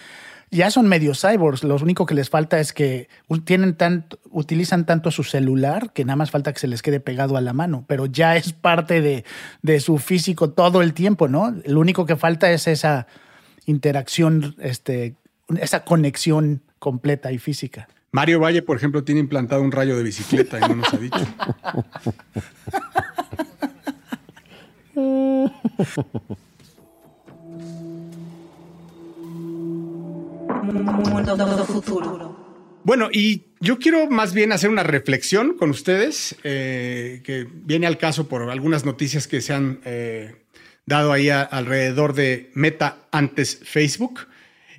ya 0.54 0.72
son 0.72 0.88
medio 0.88 1.14
cyborgs. 1.14 1.64
Lo 1.64 1.76
único 1.76 2.06
que 2.06 2.14
les 2.14 2.30
falta 2.30 2.60
es 2.60 2.74
que 2.74 3.10
tienen 3.44 3.76
tanto, 3.76 4.20
utilizan 4.30 4.86
tanto 4.86 5.12
su 5.12 5.24
celular 5.24 5.92
que 5.94 6.06
nada 6.06 6.16
más 6.16 6.32
falta 6.32 6.54
que 6.54 6.60
se 6.60 6.68
les 6.68 6.82
quede 6.82 7.00
pegado 7.00 7.36
a 7.36 7.42
la 7.42 7.54
mano, 7.54 7.86
pero 7.88 8.06
ya 8.06 8.36
es 8.38 8.54
parte 8.54 9.02
de, 9.02 9.26
de 9.62 9.80
su 9.80 9.98
físico 9.98 10.52
todo 10.52 10.82
el 10.82 10.94
tiempo, 10.94 11.28
¿no? 11.28 11.56
Lo 11.66 11.80
único 11.80 12.06
que 12.06 12.16
falta 12.16 12.52
es 12.52 12.68
esa 12.68 13.08
interacción, 13.66 14.56
este, 14.60 15.16
esa 15.60 15.84
conexión 15.84 16.62
completa 16.80 17.32
y 17.32 17.40
física. 17.40 17.88
Mario 18.12 18.40
Valle, 18.40 18.62
por 18.62 18.78
ejemplo, 18.78 19.04
tiene 19.04 19.22
implantado 19.22 19.64
un 19.64 19.72
rayo 19.72 19.98
de 19.98 20.04
bicicleta 20.04 20.60
y 20.60 20.62
no 20.62 20.76
nos 20.76 20.94
ha 20.94 20.98
dicho. 20.98 21.26
Mundo 30.64 31.66
futuro. 31.66 32.44
Bueno, 32.84 33.10
y 33.12 33.46
yo 33.60 33.80
quiero 33.80 34.10
más 34.10 34.34
bien 34.34 34.52
hacer 34.52 34.70
una 34.70 34.84
reflexión 34.84 35.58
con 35.58 35.70
ustedes, 35.70 36.36
eh, 36.44 37.22
que 37.24 37.48
viene 37.50 37.88
al 37.88 37.98
caso 37.98 38.28
por 38.28 38.50
algunas 38.50 38.86
noticias 38.86 39.28
que 39.28 39.42
se 39.42 39.54
han 39.54 39.80
eh, 39.86 40.36
dado 40.86 41.12
ahí 41.12 41.30
alrededor 41.30 42.14
de 42.14 42.52
Meta 42.54 43.08
antes 43.12 43.60
Facebook. 43.64 44.28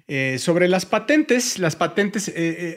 Eh, 0.07 0.37
sobre 0.39 0.69
las 0.69 0.85
patentes, 0.85 1.59
las 1.59 1.77
patentes, 1.77 2.33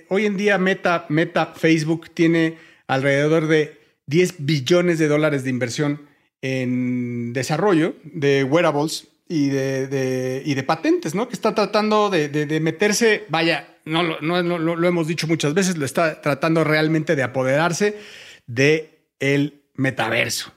hoy 0.07 0.25
en 0.25 0.37
día 0.37 0.57
Meta, 0.57 1.05
Meta 1.09 1.47
Facebook 1.47 2.09
tiene 2.13 2.57
alrededor 2.87 3.47
de 3.47 3.77
10 4.05 4.45
billones 4.45 4.97
de 4.99 5.09
dólares 5.09 5.43
de 5.43 5.49
inversión 5.49 6.07
en 6.41 7.33
desarrollo 7.33 7.95
de 8.03 8.45
wearables 8.45 9.09
y 9.29 9.49
de, 9.49 10.41
y 10.45 10.53
de 10.53 10.63
patentes, 10.63 11.15
¿no? 11.15 11.27
Que 11.27 11.33
está 11.33 11.53
tratando 11.53 12.09
de, 12.09 12.59
meterse, 12.61 13.25
vaya, 13.29 13.77
no, 13.85 14.03
no, 14.21 14.41
lo 14.41 14.87
hemos 14.87 15.07
dicho 15.07 15.27
muchas 15.27 15.53
veces, 15.53 15.77
lo 15.77 15.85
está 15.85 16.21
tratando 16.21 16.63
realmente 16.63 17.15
de 17.15 17.23
apoderarse 17.23 17.97
de 18.45 18.99
el 19.19 19.61
metaverso. 19.75 20.51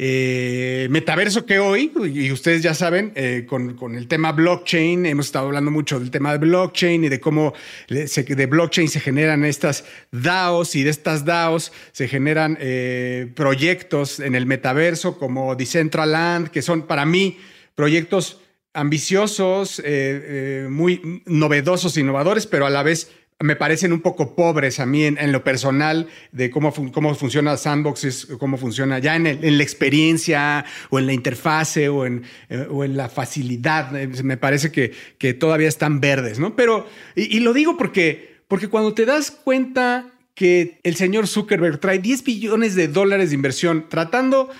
Eh, 0.00 0.86
metaverso 0.90 1.44
que 1.44 1.58
hoy, 1.58 1.90
y 2.14 2.30
ustedes 2.30 2.62
ya 2.62 2.72
saben, 2.72 3.10
eh, 3.16 3.46
con, 3.48 3.74
con, 3.74 3.96
el 3.96 4.06
tema 4.06 4.30
blockchain, 4.30 5.04
hemos 5.06 5.26
estado 5.26 5.46
hablando 5.46 5.72
mucho 5.72 5.98
del 5.98 6.12
tema 6.12 6.30
de 6.30 6.38
blockchain 6.38 7.02
y 7.02 7.08
de 7.08 7.18
cómo 7.18 7.52
de 7.88 8.46
blockchain 8.46 8.88
se 8.88 9.00
generan 9.00 9.44
estas 9.44 9.84
DAOs 10.12 10.76
y 10.76 10.84
de 10.84 10.90
estas 10.90 11.24
DAOs 11.24 11.72
se 11.90 12.06
generan 12.06 12.56
eh, 12.60 13.28
proyectos 13.34 14.20
en 14.20 14.36
el 14.36 14.46
metaverso 14.46 15.18
como 15.18 15.56
Decentraland, 15.56 16.48
que 16.50 16.62
son 16.62 16.86
para 16.86 17.04
mí 17.04 17.36
proyectos 17.78 18.40
ambiciosos, 18.72 19.78
eh, 19.78 19.84
eh, 19.86 20.66
muy 20.68 21.22
novedosos, 21.26 21.96
innovadores, 21.96 22.44
pero 22.48 22.66
a 22.66 22.70
la 22.70 22.82
vez 22.82 23.12
me 23.38 23.54
parecen 23.54 23.92
un 23.92 24.00
poco 24.00 24.34
pobres 24.34 24.80
a 24.80 24.86
mí 24.86 25.04
en, 25.04 25.30
lo 25.30 25.44
personal 25.44 26.08
de 26.32 26.50
cómo, 26.50 26.74
cómo 26.92 27.14
funciona 27.14 27.56
Sandbox, 27.56 28.26
cómo 28.40 28.56
funciona 28.56 28.98
ya 28.98 29.14
en, 29.14 29.56
la 29.56 29.62
experiencia 29.62 30.64
o 30.90 30.98
en 30.98 31.06
la 31.06 31.12
interfase 31.12 31.88
o 31.88 32.04
en, 32.04 32.24
eh, 32.48 32.66
o 32.68 32.82
en 32.82 32.96
la 32.96 33.08
facilidad. 33.08 33.92
Me 33.92 34.36
parece 34.36 34.72
que, 34.72 34.92
que, 35.16 35.32
todavía 35.32 35.68
están 35.68 36.00
verdes, 36.00 36.40
¿no? 36.40 36.56
Pero, 36.56 36.84
y, 37.14 37.38
lo 37.38 37.52
digo 37.52 37.76
porque, 37.76 38.40
porque 38.48 38.66
cuando 38.66 38.92
te 38.92 39.06
das 39.06 39.30
cuenta 39.30 40.10
que 40.34 40.80
el 40.82 40.96
señor 40.96 41.28
Zuckerberg 41.28 41.78
trae 41.78 42.00
10 42.00 42.24
billones 42.24 42.74
de 42.74 42.88
dólares 42.88 43.28
de 43.28 43.36
inversión 43.36 43.86
tratando 43.88 44.50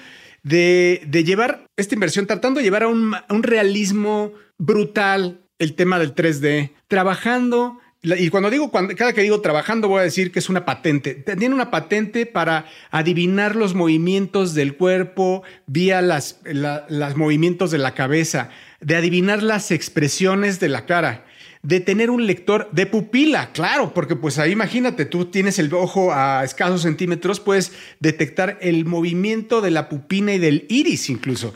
de, 0.48 1.24
llevar 1.24 1.66
esta 1.76 1.94
inversión, 1.94 2.26
tratando 2.26 2.58
de 2.58 2.64
llevar 2.64 2.84
a 2.84 2.88
un, 2.88 3.42
realismo 3.42 4.32
brutal 4.56 5.40
el 5.58 5.74
tema 5.74 5.98
del 5.98 6.14
3D, 6.14 6.72
trabajando 6.88 7.78
y 8.00 8.30
cuando 8.30 8.48
digo, 8.48 8.70
cada 8.70 9.12
que 9.12 9.22
digo 9.22 9.40
trabajando, 9.40 9.88
voy 9.88 9.98
a 10.00 10.04
decir 10.04 10.30
que 10.30 10.38
es 10.38 10.48
una 10.48 10.64
patente. 10.64 11.14
Tiene 11.14 11.52
una 11.52 11.72
patente 11.72 12.26
para 12.26 12.64
adivinar 12.92 13.56
los 13.56 13.74
movimientos 13.74 14.54
del 14.54 14.76
cuerpo 14.76 15.42
vía 15.66 16.00
los 16.00 17.16
movimientos 17.16 17.72
de 17.72 17.78
la 17.78 17.94
cabeza, 17.94 18.50
de 18.80 18.94
adivinar 18.94 19.42
las 19.42 19.72
expresiones 19.72 20.60
de 20.60 20.68
la 20.68 20.86
cara 20.86 21.26
de 21.62 21.80
tener 21.80 22.10
un 22.10 22.26
lector 22.26 22.68
de 22.72 22.86
pupila, 22.86 23.52
claro, 23.52 23.92
porque 23.94 24.16
pues 24.16 24.38
ahí 24.38 24.52
imagínate, 24.52 25.04
tú 25.04 25.26
tienes 25.26 25.58
el 25.58 25.72
ojo 25.72 26.12
a 26.12 26.44
escasos 26.44 26.82
centímetros, 26.82 27.40
puedes 27.40 27.72
detectar 28.00 28.58
el 28.60 28.84
movimiento 28.84 29.60
de 29.60 29.70
la 29.70 29.88
pupina 29.88 30.34
y 30.34 30.38
del 30.38 30.66
iris 30.68 31.10
incluso. 31.10 31.54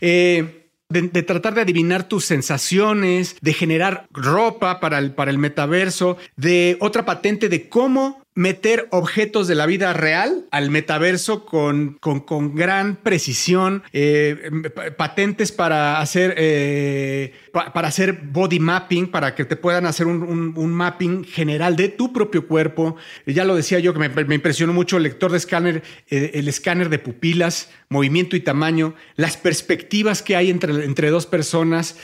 Eh, 0.00 0.56
de, 0.90 1.22
tratar 1.22 1.54
de 1.54 1.60
adivinar 1.60 2.08
tus 2.08 2.24
sensaciones, 2.24 3.36
de 3.40 3.52
generar 3.52 4.06
ropa 4.10 4.80
para 4.80 4.98
el, 4.98 5.12
para 5.12 5.30
el 5.30 5.38
metaverso, 5.38 6.16
de 6.36 6.76
otra 6.80 7.04
patente 7.04 7.48
de 7.48 7.68
cómo 7.68 8.20
meter 8.34 8.88
objetos 8.90 9.48
de 9.48 9.54
la 9.54 9.66
vida 9.66 9.92
real 9.92 10.46
al 10.50 10.70
metaverso 10.70 11.44
con, 11.44 11.98
con, 12.00 12.54
gran 12.54 12.96
precisión, 12.96 13.82
eh, 13.92 14.50
patentes 14.96 15.52
para 15.52 16.00
hacer, 16.00 16.34
eh, 16.36 17.34
para 17.52 17.88
hacer 17.88 18.12
body 18.12 18.60
mapping, 18.60 19.08
para 19.08 19.34
que 19.34 19.44
te 19.44 19.56
puedan 19.56 19.86
hacer 19.86 20.06
un, 20.06 20.72
mapping 20.72 21.24
general 21.24 21.76
de 21.76 21.88
tu 21.88 22.12
propio 22.12 22.46
cuerpo. 22.46 22.96
Ya 23.26 23.44
lo 23.44 23.56
decía 23.56 23.78
yo 23.78 23.92
que 23.92 24.08
me, 24.08 24.34
impresionó 24.34 24.72
mucho 24.72 24.96
el 24.96 25.02
lector 25.02 25.30
de 25.30 25.38
escáner, 25.38 25.82
eh, 26.08 26.32
el 26.34 26.48
escáner 26.48 26.88
de 26.88 26.98
pupilas, 26.98 27.70
movimiento 27.88 28.36
y 28.36 28.40
tamaño, 28.40 28.94
las 29.16 29.36
perspectivas 29.36 30.22
que 30.22 30.36
hay 30.36 30.50
entre, 30.50 30.84
entre 30.84 31.10
dos 31.10 31.26
personas, 31.26 31.96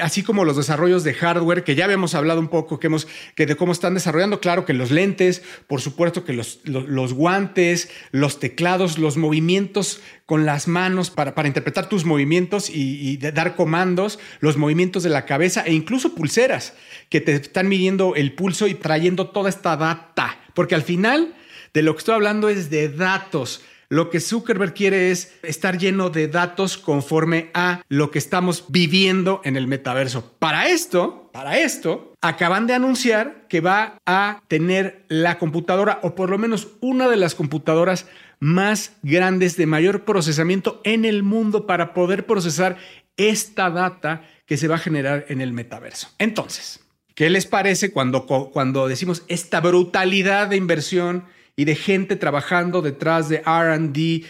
así 0.00 0.22
como 0.22 0.44
los 0.44 0.56
desarrollos 0.56 1.04
de 1.04 1.14
hardware, 1.14 1.62
que 1.62 1.74
ya 1.74 1.84
habíamos 1.84 2.14
hablado 2.14 2.40
un 2.40 2.48
poco, 2.48 2.80
que, 2.80 2.88
hemos, 2.88 3.06
que 3.34 3.46
de 3.46 3.56
cómo 3.56 3.72
están 3.72 3.94
desarrollando, 3.94 4.40
claro 4.40 4.64
que 4.64 4.74
los 4.74 4.90
lentes, 4.90 5.42
por 5.66 5.80
supuesto 5.80 6.24
que 6.24 6.32
los, 6.32 6.60
los, 6.64 7.12
guantes, 7.14 7.90
los 8.10 8.40
teclados, 8.40 8.98
los 8.98 9.16
movimientos 9.16 10.00
con 10.30 10.46
las 10.46 10.68
manos 10.68 11.10
para, 11.10 11.34
para 11.34 11.48
interpretar 11.48 11.88
tus 11.88 12.04
movimientos 12.04 12.70
y, 12.70 13.16
dar 13.16 13.56
comandos, 13.56 14.20
los 14.38 14.56
movimientos 14.56 15.02
de 15.02 15.08
la 15.08 15.24
cabeza 15.26 15.64
e 15.66 15.72
incluso 15.72 16.14
pulseras 16.14 16.74
que 17.08 17.20
te 17.20 17.34
están 17.34 17.66
midiendo 17.66 18.14
el 18.14 18.32
pulso 18.34 18.68
y 18.68 18.74
trayendo 18.74 19.30
toda 19.30 19.48
esta 19.48 19.76
data. 19.76 20.38
Porque 20.54 20.76
al 20.76 20.82
final 20.82 21.34
de 21.74 21.82
lo 21.82 21.94
que 21.94 21.98
estoy 21.98 22.14
hablando 22.14 22.48
es 22.48 22.70
de 22.70 22.90
datos. 22.90 23.64
Lo 23.88 24.08
que 24.08 24.20
Zuckerberg 24.20 24.72
quiere 24.72 25.10
es 25.10 25.32
estar 25.42 25.78
lleno 25.78 26.10
de 26.10 26.28
datos 26.28 26.78
conforme 26.78 27.50
a 27.52 27.82
lo 27.88 28.12
que 28.12 28.20
estamos 28.20 28.66
viviendo 28.68 29.40
en 29.42 29.56
el 29.56 29.66
metaverso. 29.66 30.32
Para 30.38 30.68
esto, 30.68 31.28
para 31.32 31.58
esto, 31.58 32.14
acaban 32.20 32.68
de 32.68 32.74
anunciar 32.74 33.48
que 33.48 33.60
va 33.60 33.98
a 34.06 34.44
tener 34.46 35.04
la 35.08 35.38
computadora 35.38 35.98
o 36.04 36.14
por 36.14 36.30
lo 36.30 36.38
menos 36.38 36.68
una 36.80 37.08
de 37.08 37.16
las 37.16 37.34
computadoras 37.34 38.06
más 38.40 38.96
grandes 39.02 39.56
de 39.56 39.66
mayor 39.66 40.04
procesamiento 40.04 40.80
en 40.84 41.04
el 41.04 41.22
mundo 41.22 41.66
para 41.66 41.94
poder 41.94 42.26
procesar 42.26 42.78
esta 43.16 43.70
data 43.70 44.22
que 44.46 44.56
se 44.56 44.66
va 44.66 44.76
a 44.76 44.78
generar 44.78 45.26
en 45.28 45.40
el 45.40 45.52
metaverso. 45.52 46.08
Entonces, 46.18 46.80
¿qué 47.14 47.30
les 47.30 47.46
parece 47.46 47.92
cuando, 47.92 48.26
cuando 48.26 48.88
decimos 48.88 49.22
esta 49.28 49.60
brutalidad 49.60 50.48
de 50.48 50.56
inversión? 50.56 51.24
y 51.60 51.66
de 51.66 51.74
gente 51.74 52.16
trabajando 52.16 52.80
detrás 52.80 53.28
de 53.28 53.42
RD, 53.42 54.24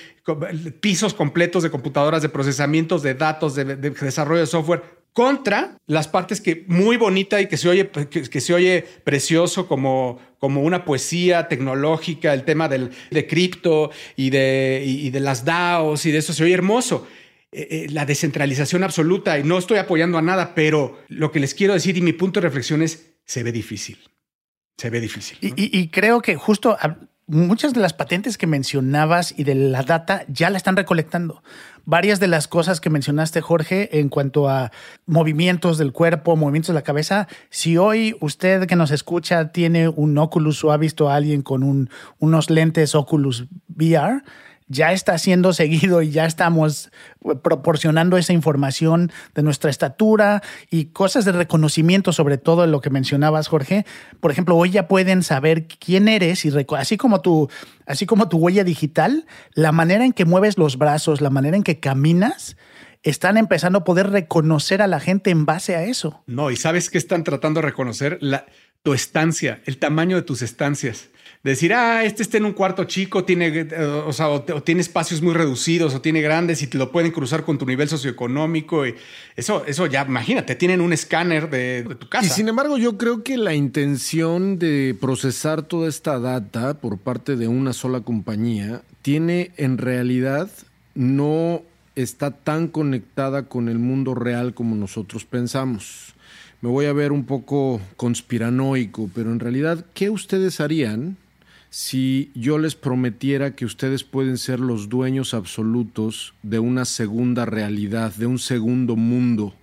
pisos 0.80 1.14
completos 1.14 1.62
de 1.62 1.70
computadoras, 1.70 2.22
de 2.22 2.28
procesamientos 2.28 3.04
de 3.04 3.14
datos, 3.14 3.54
de, 3.54 3.76
desarrollo 3.76 4.40
de 4.40 4.46
software, 4.48 4.82
contra 5.12 5.76
las 5.86 6.08
partes 6.08 6.40
que 6.40 6.64
muy 6.68 6.96
bonita 6.96 7.40
y 7.40 7.46
que 7.46 7.56
se 7.56 7.68
oye, 7.68 7.90
que, 7.90 8.40
se 8.40 8.54
oye 8.54 8.84
precioso 9.04 9.66
como, 9.66 10.20
como 10.38 10.62
una 10.62 10.84
poesía 10.84 11.48
tecnológica, 11.48 12.32
el 12.32 12.44
tema 12.44 12.68
del, 12.68 12.90
de 13.10 13.26
cripto 13.26 13.90
y 14.16 14.30
de, 14.30 14.82
y 14.86 15.10
de 15.10 15.20
las 15.20 15.44
DAOs 15.44 16.06
y 16.06 16.12
de 16.12 16.18
eso 16.18 16.32
se 16.32 16.44
oye 16.44 16.54
hermoso. 16.54 17.06
Eh, 17.52 17.66
eh, 17.70 17.86
la 17.90 18.06
descentralización 18.06 18.84
absoluta 18.84 19.36
y 19.36 19.42
no 19.42 19.58
estoy 19.58 19.78
apoyando 19.78 20.18
a 20.18 20.22
nada, 20.22 20.54
pero 20.54 21.00
lo 21.08 21.32
que 21.32 21.40
les 21.40 21.52
quiero 21.52 21.74
decir 21.74 21.96
y 21.96 22.00
mi 22.00 22.12
punto 22.12 22.40
de 22.40 22.46
reflexión 22.46 22.80
es, 22.80 23.14
se 23.24 23.42
ve 23.42 23.50
difícil. 23.50 23.98
Se 24.76 24.88
ve 24.88 25.00
difícil. 25.00 25.36
Y, 25.40 25.52
y, 25.56 25.88
creo 25.88 26.22
que 26.22 26.36
justo 26.36 26.76
muchas 27.30 27.72
de 27.72 27.80
las 27.80 27.92
patentes 27.92 28.36
que 28.36 28.46
mencionabas 28.46 29.32
y 29.36 29.44
de 29.44 29.54
la 29.54 29.82
data 29.82 30.24
ya 30.28 30.50
la 30.50 30.56
están 30.56 30.76
recolectando. 30.76 31.42
Varias 31.84 32.20
de 32.20 32.26
las 32.26 32.48
cosas 32.48 32.80
que 32.80 32.90
mencionaste, 32.90 33.40
Jorge, 33.40 34.00
en 34.00 34.08
cuanto 34.08 34.48
a 34.48 34.72
movimientos 35.06 35.78
del 35.78 35.92
cuerpo, 35.92 36.36
movimientos 36.36 36.68
de 36.68 36.74
la 36.74 36.82
cabeza, 36.82 37.28
si 37.48 37.76
hoy 37.76 38.16
usted 38.20 38.66
que 38.66 38.76
nos 38.76 38.90
escucha 38.90 39.52
tiene 39.52 39.88
un 39.88 40.18
Oculus 40.18 40.62
o 40.64 40.72
ha 40.72 40.76
visto 40.76 41.08
a 41.08 41.14
alguien 41.14 41.42
con 41.42 41.62
un, 41.62 41.88
unos 42.18 42.50
lentes 42.50 42.94
Oculus 42.94 43.46
VR, 43.68 44.22
ya 44.70 44.92
está 44.92 45.18
siendo 45.18 45.52
seguido 45.52 46.00
y 46.00 46.10
ya 46.10 46.24
estamos 46.24 46.90
proporcionando 47.42 48.16
esa 48.16 48.32
información 48.32 49.12
de 49.34 49.42
nuestra 49.42 49.68
estatura 49.68 50.42
y 50.70 50.86
cosas 50.86 51.26
de 51.26 51.32
reconocimiento, 51.32 52.12
sobre 52.12 52.38
todo 52.38 52.66
lo 52.66 52.80
que 52.80 52.88
mencionabas, 52.88 53.48
Jorge. 53.48 53.84
Por 54.20 54.30
ejemplo, 54.30 54.56
hoy 54.56 54.70
ya 54.70 54.88
pueden 54.88 55.22
saber 55.22 55.66
quién 55.66 56.08
eres 56.08 56.46
y 56.46 56.52
así 56.78 56.96
como 56.96 57.20
tu, 57.20 57.50
así 57.84 58.06
como 58.06 58.28
tu 58.28 58.38
huella 58.38 58.64
digital, 58.64 59.26
la 59.52 59.72
manera 59.72 60.06
en 60.06 60.12
que 60.12 60.24
mueves 60.24 60.56
los 60.56 60.78
brazos, 60.78 61.20
la 61.20 61.30
manera 61.30 61.56
en 61.56 61.62
que 61.62 61.80
caminas, 61.80 62.56
están 63.02 63.36
empezando 63.36 63.80
a 63.80 63.84
poder 63.84 64.10
reconocer 64.10 64.82
a 64.82 64.86
la 64.86 65.00
gente 65.00 65.30
en 65.30 65.46
base 65.46 65.74
a 65.74 65.84
eso. 65.84 66.22
No, 66.26 66.50
y 66.50 66.56
sabes 66.56 66.90
que 66.90 66.98
están 66.98 67.24
tratando 67.24 67.60
de 67.60 67.66
reconocer 67.66 68.18
la, 68.20 68.46
tu 68.82 68.92
estancia, 68.94 69.62
el 69.64 69.78
tamaño 69.78 70.16
de 70.16 70.22
tus 70.22 70.42
estancias 70.42 71.08
decir, 71.42 71.72
ah, 71.72 72.04
este 72.04 72.22
está 72.22 72.36
en 72.36 72.44
un 72.44 72.52
cuarto 72.52 72.84
chico, 72.84 73.24
tiene, 73.24 73.48
eh, 73.48 73.84
o, 74.06 74.12
sea, 74.12 74.28
o, 74.28 74.42
tiene 74.62 74.82
espacios 74.82 75.22
muy 75.22 75.32
reducidos 75.32 75.94
o 75.94 76.00
tiene 76.00 76.20
grandes 76.20 76.62
y 76.62 76.66
te 76.66 76.76
lo 76.76 76.92
pueden 76.92 77.12
cruzar 77.12 77.44
con 77.44 77.56
tu 77.56 77.64
nivel 77.64 77.88
socioeconómico. 77.88 78.86
Y 78.86 78.94
eso, 79.36 79.64
eso 79.66 79.86
ya, 79.86 80.04
imagínate, 80.06 80.54
tienen 80.54 80.80
un 80.80 80.92
escáner 80.92 81.48
de, 81.48 81.84
de, 81.84 81.94
tu 81.94 82.08
casa. 82.08 82.26
Y 82.26 82.28
sin 82.28 82.48
embargo, 82.48 82.76
yo 82.76 82.98
creo 82.98 83.22
que 83.22 83.36
la 83.38 83.54
intención 83.54 84.58
de 84.58 84.94
procesar 85.00 85.62
toda 85.62 85.88
esta 85.88 86.18
data 86.18 86.74
por 86.74 86.98
parte 86.98 87.36
de 87.36 87.48
una 87.48 87.72
sola 87.72 88.00
compañía 88.00 88.82
tiene 89.02 89.52
en 89.56 89.78
realidad 89.78 90.50
no 90.94 91.62
está 91.96 92.30
tan 92.30 92.68
conectada 92.68 93.44
con 93.44 93.68
el 93.68 93.78
mundo 93.78 94.14
real 94.14 94.54
como 94.54 94.76
nosotros 94.76 95.24
pensamos. 95.24 96.14
Me 96.60 96.68
voy 96.68 96.86
a 96.86 96.92
ver 96.92 97.10
un 97.12 97.24
poco 97.24 97.80
conspiranoico, 97.96 99.08
pero 99.14 99.32
en 99.32 99.40
realidad, 99.40 99.86
¿qué 99.94 100.10
ustedes 100.10 100.60
harían 100.60 101.16
si 101.70 102.32
yo 102.34 102.58
les 102.58 102.74
prometiera 102.74 103.54
que 103.54 103.64
ustedes 103.64 104.02
pueden 104.02 104.38
ser 104.38 104.58
los 104.58 104.88
dueños 104.88 105.34
absolutos 105.34 106.34
de 106.42 106.58
una 106.58 106.84
segunda 106.84 107.46
realidad, 107.46 108.12
de 108.16 108.26
un 108.26 108.40
segundo 108.40 108.96
mundo, 108.96 109.54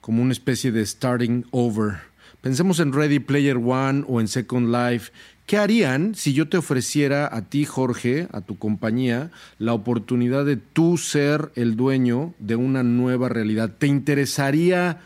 como 0.00 0.22
una 0.22 0.32
especie 0.32 0.70
de 0.70 0.86
starting 0.86 1.44
over. 1.50 2.12
Pensemos 2.40 2.78
en 2.78 2.92
Ready 2.92 3.18
Player 3.18 3.56
One 3.56 4.04
o 4.06 4.20
en 4.20 4.28
Second 4.28 4.72
Life. 4.72 5.10
¿Qué 5.46 5.56
harían 5.58 6.14
si 6.14 6.32
yo 6.32 6.48
te 6.48 6.56
ofreciera 6.56 7.28
a 7.34 7.42
ti, 7.42 7.64
Jorge, 7.64 8.28
a 8.32 8.40
tu 8.40 8.56
compañía, 8.56 9.32
la 9.58 9.74
oportunidad 9.74 10.44
de 10.44 10.56
tú 10.56 10.96
ser 10.96 11.50
el 11.56 11.74
dueño 11.76 12.34
de 12.38 12.54
una 12.54 12.84
nueva 12.84 13.28
realidad? 13.28 13.74
¿Te 13.78 13.88
interesaría 13.88 15.00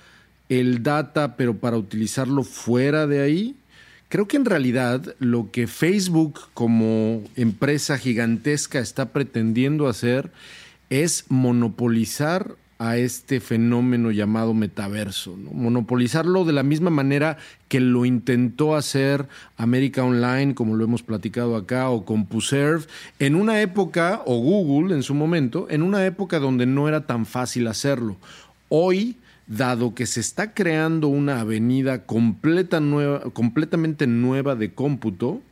el 0.51 0.83
data, 0.83 1.37
pero 1.37 1.57
para 1.57 1.79
utilizarlo 1.79 2.43
fuera 2.43 3.07
de 3.07 3.21
ahí? 3.23 3.57
Creo 4.17 4.29
que 4.29 4.39
en 4.39 4.47
realidad 4.47 5.15
lo 5.19 5.51
que 5.51 5.67
Facebook 5.67 6.41
como 6.55 7.23
empresa 7.37 7.99
gigantesca 7.99 8.79
está 8.79 9.11
pretendiendo 9.13 9.89
hacer 9.89 10.31
es 10.89 11.27
monopolizar 11.29 12.55
a 12.79 12.97
este 12.97 13.41
fenómeno 13.41 14.11
llamado 14.13 14.55
metaverso, 14.55 15.37
monopolizarlo 15.37 16.47
de 16.47 16.55
la 16.55 16.63
misma 16.63 16.89
manera 16.89 17.37
que 17.69 17.79
lo 17.79 18.07
intentó 18.07 18.75
hacer 18.75 19.29
América 19.59 20.03
Online, 20.03 20.55
como 20.55 20.77
lo 20.77 20.85
hemos 20.85 21.03
platicado 21.03 21.55
acá, 21.55 21.91
o 21.91 22.07
CompuServe, 22.07 22.87
en 23.19 23.35
una 23.35 23.61
época, 23.61 24.23
o 24.25 24.39
Google 24.39 24.95
en 24.95 25.03
su 25.03 25.13
momento, 25.13 25.67
en 25.69 25.83
una 25.83 26.07
época 26.07 26.39
donde 26.39 26.65
no 26.65 26.89
era 26.89 27.03
tan 27.03 27.27
fácil 27.27 27.67
hacerlo. 27.67 28.17
Hoy 28.71 29.17
dado 29.47 29.95
que 29.95 30.07
se 30.07 30.21
está 30.21 30.55
creando 30.55 31.09
una 31.09 31.41
avenida 31.41 32.05
completamente 32.05 34.07
nueva 34.07 34.57
de 34.57 34.75
cómputo, 34.75 35.43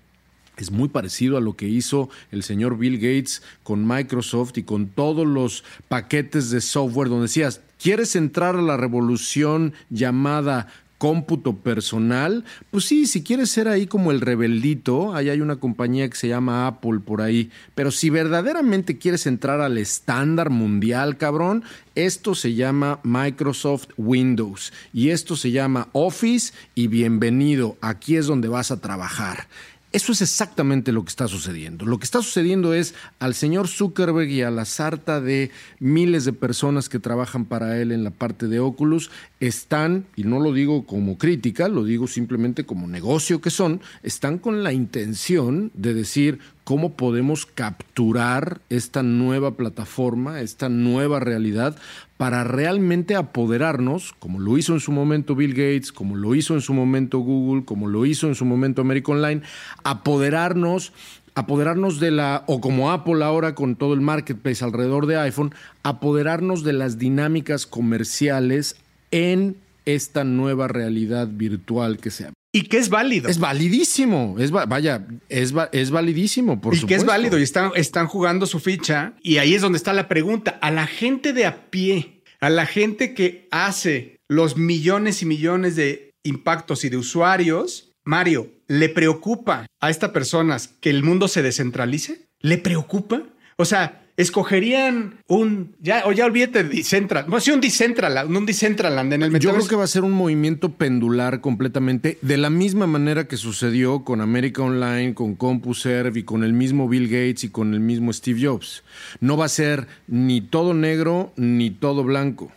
es 0.56 0.70
muy 0.70 0.88
parecido 0.88 1.36
a 1.36 1.40
lo 1.40 1.56
que 1.56 1.68
hizo 1.68 2.08
el 2.30 2.42
señor 2.42 2.78
Bill 2.78 2.96
Gates 2.96 3.42
con 3.62 3.86
Microsoft 3.86 4.56
y 4.56 4.62
con 4.62 4.86
todos 4.86 5.26
los 5.26 5.64
paquetes 5.88 6.50
de 6.50 6.60
software 6.60 7.08
donde 7.08 7.24
decías, 7.24 7.60
¿quieres 7.80 8.14
entrar 8.14 8.54
a 8.54 8.62
la 8.62 8.76
revolución 8.76 9.72
llamada 9.90 10.68
cómputo 11.04 11.56
personal, 11.56 12.46
pues 12.70 12.86
sí, 12.86 13.06
si 13.06 13.22
quieres 13.22 13.50
ser 13.50 13.68
ahí 13.68 13.86
como 13.86 14.10
el 14.10 14.22
rebeldito, 14.22 15.14
ahí 15.14 15.28
hay 15.28 15.42
una 15.42 15.56
compañía 15.56 16.08
que 16.08 16.16
se 16.16 16.28
llama 16.28 16.66
Apple 16.66 17.00
por 17.00 17.20
ahí, 17.20 17.50
pero 17.74 17.90
si 17.90 18.08
verdaderamente 18.08 18.96
quieres 18.96 19.26
entrar 19.26 19.60
al 19.60 19.76
estándar 19.76 20.48
mundial, 20.48 21.18
cabrón, 21.18 21.62
esto 21.94 22.34
se 22.34 22.54
llama 22.54 23.00
Microsoft 23.02 23.88
Windows. 23.98 24.72
Y 24.94 25.10
esto 25.10 25.36
se 25.36 25.50
llama 25.50 25.88
Office 25.92 26.54
y 26.74 26.86
bienvenido, 26.86 27.76
aquí 27.82 28.16
es 28.16 28.26
donde 28.26 28.48
vas 28.48 28.70
a 28.70 28.80
trabajar. 28.80 29.46
Eso 29.94 30.10
es 30.10 30.22
exactamente 30.22 30.90
lo 30.90 31.04
que 31.04 31.10
está 31.10 31.28
sucediendo. 31.28 31.86
Lo 31.86 31.98
que 31.98 32.04
está 32.04 32.20
sucediendo 32.20 32.74
es 32.74 32.96
al 33.20 33.32
señor 33.32 33.68
Zuckerberg 33.68 34.28
y 34.28 34.42
a 34.42 34.50
la 34.50 34.64
sarta 34.64 35.20
de 35.20 35.52
miles 35.78 36.24
de 36.24 36.32
personas 36.32 36.88
que 36.88 36.98
trabajan 36.98 37.44
para 37.44 37.80
él 37.80 37.92
en 37.92 38.02
la 38.02 38.10
parte 38.10 38.48
de 38.48 38.58
Oculus 38.58 39.12
están, 39.38 40.06
y 40.16 40.24
no 40.24 40.40
lo 40.40 40.52
digo 40.52 40.84
como 40.84 41.16
crítica, 41.16 41.68
lo 41.68 41.84
digo 41.84 42.08
simplemente 42.08 42.66
como 42.66 42.88
negocio 42.88 43.40
que 43.40 43.50
son, 43.50 43.80
están 44.02 44.38
con 44.38 44.64
la 44.64 44.72
intención 44.72 45.70
de 45.74 45.94
decir 45.94 46.40
cómo 46.64 46.94
podemos 46.94 47.46
capturar 47.46 48.60
esta 48.70 49.02
nueva 49.02 49.56
plataforma, 49.56 50.40
esta 50.40 50.68
nueva 50.68 51.20
realidad, 51.20 51.76
para 52.16 52.42
realmente 52.42 53.14
apoderarnos, 53.14 54.14
como 54.18 54.40
lo 54.40 54.56
hizo 54.56 54.72
en 54.72 54.80
su 54.80 54.90
momento 54.90 55.34
Bill 55.34 55.52
Gates, 55.52 55.92
como 55.92 56.16
lo 56.16 56.34
hizo 56.34 56.54
en 56.54 56.62
su 56.62 56.72
momento 56.72 57.18
Google, 57.18 57.64
como 57.64 57.86
lo 57.86 58.06
hizo 58.06 58.26
en 58.28 58.34
su 58.34 58.44
momento 58.44 58.82
América 58.82 59.12
Online, 59.12 59.42
apoderarnos 59.84 60.92
apoderarnos 61.36 61.98
de 61.98 62.12
la, 62.12 62.44
o 62.46 62.60
como 62.60 62.92
Apple 62.92 63.24
ahora 63.24 63.56
con 63.56 63.74
todo 63.74 63.94
el 63.94 64.00
marketplace 64.00 64.64
alrededor 64.64 65.06
de 65.06 65.16
iPhone, 65.18 65.52
apoderarnos 65.82 66.62
de 66.62 66.72
las 66.72 66.96
dinámicas 66.96 67.66
comerciales 67.66 68.76
en 69.10 69.56
esta 69.84 70.24
nueva 70.24 70.68
realidad 70.68 71.28
virtual 71.28 71.98
que 71.98 72.10
se 72.10 72.26
y 72.54 72.62
que 72.62 72.78
es 72.78 72.88
válido. 72.88 73.28
Es 73.28 73.40
validísimo. 73.40 74.36
Es, 74.38 74.52
vaya, 74.52 75.04
es, 75.28 75.52
es 75.72 75.90
validísimo, 75.90 76.60
por 76.60 76.76
supuesto. 76.76 76.86
Y 76.86 76.88
que 76.88 76.94
es 76.94 77.04
válido 77.04 77.36
y 77.36 77.42
están, 77.42 77.72
están 77.74 78.06
jugando 78.06 78.46
su 78.46 78.60
ficha. 78.60 79.14
Y 79.22 79.38
ahí 79.38 79.54
es 79.54 79.62
donde 79.62 79.76
está 79.76 79.92
la 79.92 80.06
pregunta. 80.06 80.56
A 80.62 80.70
la 80.70 80.86
gente 80.86 81.32
de 81.32 81.46
a 81.46 81.68
pie, 81.70 82.22
a 82.38 82.50
la 82.50 82.64
gente 82.64 83.12
que 83.12 83.48
hace 83.50 84.20
los 84.28 84.56
millones 84.56 85.20
y 85.20 85.26
millones 85.26 85.74
de 85.74 86.12
impactos 86.22 86.84
y 86.84 86.90
de 86.90 86.96
usuarios, 86.96 87.90
Mario, 88.04 88.52
¿le 88.68 88.88
preocupa 88.88 89.66
a 89.80 89.90
estas 89.90 90.10
personas 90.10 90.68
que 90.80 90.90
el 90.90 91.02
mundo 91.02 91.26
se 91.26 91.42
descentralice? 91.42 92.28
¿Le 92.38 92.58
preocupa? 92.58 93.24
O 93.56 93.64
sea, 93.64 94.03
escogerían 94.16 95.16
un 95.26 95.74
ya 95.80 96.04
o 96.06 96.12
ya 96.12 96.26
olvídate 96.26 96.64
de 96.64 96.68
Decentral, 96.76 97.26
no, 97.28 97.40
sí 97.40 97.50
un 97.50 97.60
Decentraland, 97.60 98.36
un 98.36 98.46
Decentraland 98.46 99.12
en 99.12 99.22
el 99.22 99.30
metaverso. 99.30 99.48
Yo 99.48 99.54
creo 99.56 99.68
que 99.68 99.76
va 99.76 99.84
a 99.84 99.88
ser 99.88 100.04
un 100.04 100.12
movimiento 100.12 100.72
pendular 100.72 101.40
completamente 101.40 102.18
de 102.22 102.36
la 102.36 102.50
misma 102.50 102.86
manera 102.86 103.26
que 103.26 103.36
sucedió 103.36 104.04
con 104.04 104.20
América 104.20 104.62
Online, 104.62 105.14
con 105.14 105.34
CompuServe 105.34 106.20
y 106.20 106.22
con 106.22 106.44
el 106.44 106.52
mismo 106.52 106.88
Bill 106.88 107.08
Gates 107.08 107.44
y 107.44 107.48
con 107.48 107.74
el 107.74 107.80
mismo 107.80 108.12
Steve 108.12 108.40
Jobs. 108.44 108.84
No 109.20 109.36
va 109.36 109.46
a 109.46 109.48
ser 109.48 109.88
ni 110.06 110.40
todo 110.40 110.74
negro 110.74 111.32
ni 111.36 111.70
todo 111.70 112.04
blanco. 112.04 112.52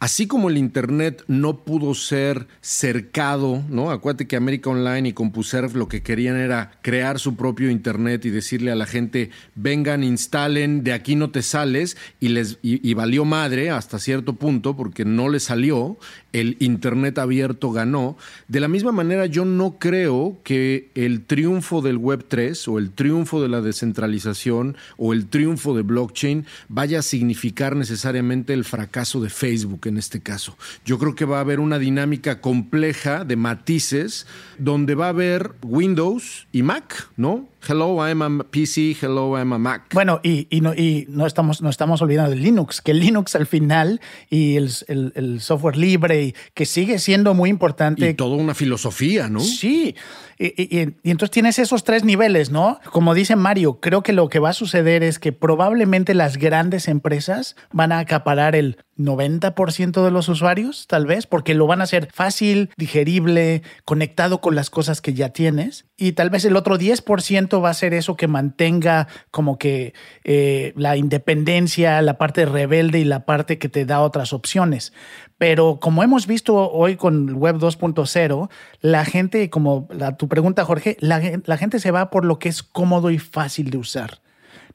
Así 0.00 0.26
como 0.26 0.48
el 0.48 0.56
Internet 0.56 1.24
no 1.28 1.58
pudo 1.58 1.92
ser 1.92 2.46
cercado, 2.62 3.62
¿no? 3.68 3.90
Acuérdate 3.90 4.26
que 4.26 4.34
América 4.34 4.70
Online 4.70 5.10
y 5.10 5.12
CompuServe 5.12 5.78
lo 5.78 5.88
que 5.88 6.02
querían 6.02 6.36
era 6.36 6.70
crear 6.80 7.18
su 7.18 7.36
propio 7.36 7.70
Internet 7.70 8.24
y 8.24 8.30
decirle 8.30 8.72
a 8.72 8.76
la 8.76 8.86
gente, 8.86 9.28
vengan, 9.56 10.02
instalen, 10.02 10.84
de 10.84 10.94
aquí 10.94 11.16
no 11.16 11.28
te 11.30 11.42
sales, 11.42 11.98
y, 12.18 12.28
les, 12.28 12.58
y, 12.62 12.94
valió 12.94 13.26
madre 13.26 13.68
hasta 13.68 13.98
cierto 13.98 14.36
punto 14.36 14.74
porque 14.74 15.04
no 15.04 15.28
le 15.28 15.38
salió, 15.38 15.98
el 16.32 16.56
Internet 16.60 17.18
abierto 17.18 17.70
ganó. 17.70 18.16
De 18.48 18.60
la 18.60 18.68
misma 18.68 18.92
manera, 18.92 19.26
yo 19.26 19.44
no 19.44 19.78
creo 19.78 20.38
que 20.44 20.90
el 20.94 21.26
triunfo 21.26 21.82
del 21.82 21.98
Web3 21.98 22.72
o 22.72 22.78
el 22.78 22.90
triunfo 22.90 23.42
de 23.42 23.48
la 23.50 23.60
descentralización 23.60 24.78
o 24.96 25.12
el 25.12 25.26
triunfo 25.26 25.76
de 25.76 25.82
blockchain 25.82 26.46
vaya 26.68 27.00
a 27.00 27.02
significar 27.02 27.76
necesariamente 27.76 28.54
el 28.54 28.64
fracaso 28.64 29.20
de 29.20 29.28
Facebook 29.28 29.89
en 29.90 29.98
este 29.98 30.20
caso. 30.20 30.56
Yo 30.84 30.98
creo 30.98 31.14
que 31.14 31.26
va 31.26 31.38
a 31.38 31.40
haber 31.40 31.60
una 31.60 31.78
dinámica 31.78 32.40
compleja 32.40 33.24
de 33.24 33.36
matices 33.36 34.26
donde 34.58 34.94
va 34.94 35.06
a 35.06 35.10
haber 35.10 35.52
Windows 35.62 36.46
y 36.52 36.62
Mac, 36.62 37.10
¿no? 37.16 37.48
Hello, 37.68 37.96
I'm 38.06 38.22
a 38.22 38.44
PC, 38.44 38.96
hello, 39.02 39.36
I'm 39.36 39.52
a 39.52 39.58
Mac. 39.58 39.92
Bueno, 39.92 40.20
y, 40.22 40.46
y, 40.48 40.62
no, 40.62 40.72
y 40.72 41.06
no, 41.10 41.26
estamos, 41.26 41.60
no 41.60 41.68
estamos 41.68 42.00
olvidando 42.00 42.30
de 42.30 42.36
Linux, 42.36 42.80
que 42.80 42.94
Linux 42.94 43.36
al 43.36 43.46
final 43.46 44.00
y 44.30 44.56
el, 44.56 44.70
el, 44.88 45.12
el 45.14 45.40
software 45.40 45.76
libre, 45.76 46.34
que 46.54 46.64
sigue 46.64 46.98
siendo 46.98 47.34
muy 47.34 47.50
importante. 47.50 48.08
Y 48.08 48.14
toda 48.14 48.36
una 48.36 48.54
filosofía, 48.54 49.28
¿no? 49.28 49.40
Sí. 49.40 49.94
Y, 50.42 50.94
entonces 51.04 51.30
tienes 51.30 51.58
esos 51.58 51.84
tres 51.84 52.02
niveles, 52.02 52.50
¿no? 52.50 52.80
Como 52.92 53.12
dice 53.12 53.36
Mario, 53.36 53.78
creo 53.78 54.02
que 54.02 54.14
lo 54.14 54.30
que 54.30 54.38
va 54.38 54.48
a 54.48 54.54
suceder 54.54 55.02
es 55.02 55.18
que 55.18 55.32
probablemente 55.32 56.14
las 56.14 56.38
grandes 56.38 56.88
empresas 56.88 57.56
van 57.72 57.92
a 57.92 57.98
acaparar 57.98 58.56
el 58.56 58.78
90% 58.96 60.02
de 60.02 60.10
los 60.10 60.30
usuarios, 60.30 60.86
tal 60.86 61.04
vez, 61.04 61.26
porque 61.26 61.54
lo 61.54 61.66
van 61.66 61.82
a 61.82 61.84
hacer 61.84 62.08
fácil, 62.12 62.70
digerible, 62.78 63.62
conectado 63.84 64.40
con 64.40 64.54
las 64.54 64.70
cosas 64.70 65.02
que 65.02 65.12
ya 65.12 65.28
tienes. 65.30 65.84
Y 65.98 66.12
tal 66.12 66.30
vez 66.30 66.46
el 66.46 66.56
otro 66.56 66.78
10% 66.78 67.62
va 67.62 67.68
a 67.68 67.74
ser 67.74 67.92
eso 67.92 68.16
que 68.16 68.26
mantenga 68.26 69.08
como 69.30 69.58
que 69.58 69.92
eh, 70.24 70.72
la 70.76 70.96
independencia, 70.96 72.00
la 72.00 72.16
parte 72.16 72.46
rebelde 72.46 72.98
y 72.98 73.04
la 73.04 73.26
parte 73.26 73.58
que 73.58 73.68
te 73.68 73.84
da 73.84 74.00
otras 74.00 74.32
opciones. 74.32 74.94
Pero 75.40 75.78
como 75.80 76.02
hemos 76.02 76.26
visto 76.26 76.70
hoy 76.70 76.96
con 76.96 77.34
Web 77.34 77.56
2.0, 77.56 78.50
la 78.82 79.04
gente, 79.06 79.48
como 79.48 79.88
la, 79.90 80.18
tu 80.18 80.28
pregunta, 80.30 80.64
Jorge, 80.64 80.96
la, 81.00 81.20
gente 81.58 81.78
se 81.78 81.90
va 81.90 82.08
por 82.08 82.24
lo 82.24 82.38
que 82.38 82.48
es 82.48 82.62
cómodo 82.62 83.10
y 83.10 83.18
fácil 83.18 83.70
de 83.70 83.76
usar 83.76 84.20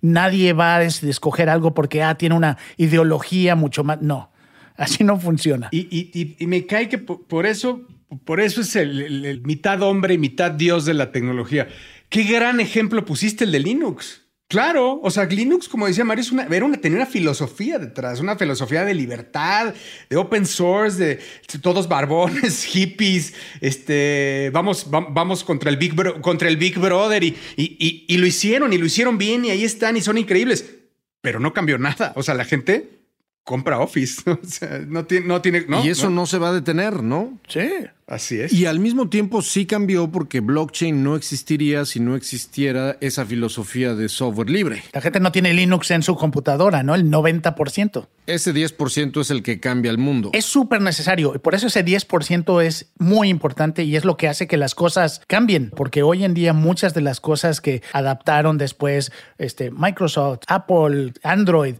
nadie 0.02 0.54
va 0.54 0.76
a 0.76 0.84
escoger 0.84 1.50
algo 1.50 1.74
porque 1.74 2.04
ah, 2.04 2.15
tiene 2.15 2.36
una 2.36 2.60
ideología 2.78 3.56
mucho 3.56 3.84
más. 3.84 4.04
No, 4.04 4.30
así 4.78 5.04
no 5.04 5.20
funciona. 5.20 5.70
Y, 5.72 6.36
me 6.41 6.68
cae 6.68 6.89
que 6.89 7.00
por, 7.00 7.48
eso, 7.48 7.82
por 8.24 8.39
eso 8.39 8.62
es 8.62 8.76
el, 8.76 9.26
el, 9.26 9.41
mitad 9.41 9.82
hombre 9.82 10.13
y 10.13 10.18
mitad 10.20 10.52
dios 10.52 10.86
de 10.86 10.94
la 10.94 11.12
tecnología. 11.12 11.70
Qué 12.10 12.24
gran 12.24 12.60
ejemplo 12.60 13.04
pusiste 13.04 13.46
el 13.46 13.52
de 13.52 13.62
Linux. 13.62 14.25
Claro, 14.47 14.99
o 15.01 15.10
sea, 15.10 15.25
Linux, 15.25 15.67
como 15.67 15.88
decía 15.88 16.05
Mario, 16.05 16.21
es 16.21 16.31
una, 16.31 16.43
era 16.43 16.65
una, 16.65 16.77
tenía 16.77 16.97
una 16.97 17.08
filosofía 17.08 17.79
detrás, 17.79 18.19
una 18.19 18.38
filosofía 18.38 18.86
de 18.86 18.93
libertad, 18.93 19.73
de 20.08 20.17
open 20.17 20.45
source, 20.45 20.99
de 20.99 21.19
todos 21.60 21.88
barbones, 21.88 22.63
hippies, 22.65 23.34
este, 23.60 24.51
vamos, 24.53 24.88
va, 24.93 25.08
vamos 25.10 25.43
contra 25.43 25.71
el 25.71 25.77
Big, 25.77 25.95
contra 26.21 26.47
el 26.47 26.58
Big 26.58 26.77
Brother 26.77 27.23
y, 27.23 27.36
y, 27.58 28.05
y, 28.08 28.17
lo 28.17 28.27
hicieron 28.27 28.71
y 28.71 28.77
lo 28.77 28.86
hicieron 28.86 29.17
bien 29.17 29.45
y 29.45 29.49
ahí 29.49 29.63
están 29.63 29.97
y 29.97 30.01
son 30.01 30.19
increíbles, 30.19 30.75
pero 31.21 31.39
no 31.39 31.51
cambió 31.51 31.79
nada. 31.79 32.13
O 32.15 32.21
sea, 32.21 32.36
la 32.36 32.45
gente 32.45 33.05
compra 33.45 33.79
Office. 33.79 34.23
O 34.36 34.47
sea, 34.47 34.81
no 34.86 35.05
tiene, 35.05 35.27
no 35.27 35.41
tiene, 35.41 35.65
no, 35.67 35.84
y 35.86 35.89
eso 35.89 36.10
no. 36.10 36.21
no. 36.21 36.25
se 36.25 36.38
va 36.38 36.49
a 36.49 36.53
detener, 36.53 37.01
¿no? 37.01 37.39
Sí. 37.47 37.69
Así 38.08 38.39
es. 38.39 38.53
Y 38.53 38.67
al 38.67 38.79
mismo 38.79 39.10
tiempo 39.10 39.41
sí 39.41 39.65
cambió 39.65 40.12
porque 40.12 40.39
blockchain 40.39 41.03
no 41.03 41.15
existiría 41.15 41.86
si 41.86 41.99
no 41.99 42.15
existiera 42.15 42.97
esa 43.01 43.25
filosofía 43.25 43.95
de 43.95 44.10
software 44.10 44.49
libre. 44.49 44.84
La 44.93 45.01
gente 45.01 45.19
no 45.19 45.31
tiene 45.31 45.53
Linux 45.53 45.89
en 45.89 46.03
su 46.03 46.15
computadora, 46.15 46.84
¿no? 46.84 46.93
El 46.93 47.10
90%. 47.10 48.08
Ese 48.27 48.53
10% 48.53 49.21
es 49.21 49.31
el 49.31 49.41
que 49.41 49.60
cambia 49.60 49.89
el 49.89 49.97
mundo. 49.97 50.29
Es 50.34 50.45
súper 50.45 50.81
necesario. 50.81 51.34
y 51.36 51.39
Por 51.39 51.55
eso 51.55 51.67
ese 51.67 51.84
10% 51.84 52.62
es 52.62 52.91
muy 52.99 53.29
importante 53.29 53.84
y 53.84 53.95
es 53.95 54.05
lo 54.05 54.17
que 54.17 54.27
hace 54.27 54.45
que 54.45 54.58
las 54.58 54.75
cosas 54.75 55.21
cambien. 55.27 55.71
Porque 55.71 56.03
hoy 56.03 56.23
en 56.23 56.36
día 56.36 56.53
muchas 56.53 56.93
de 56.93 57.01
las 57.01 57.19
cosas 57.19 57.60
que 57.60 57.81
adaptaron 57.91 58.60
después 58.60 59.12
este, 59.39 59.71
Microsoft, 59.71 60.41
Apple, 60.47 61.13
Android, 61.23 61.75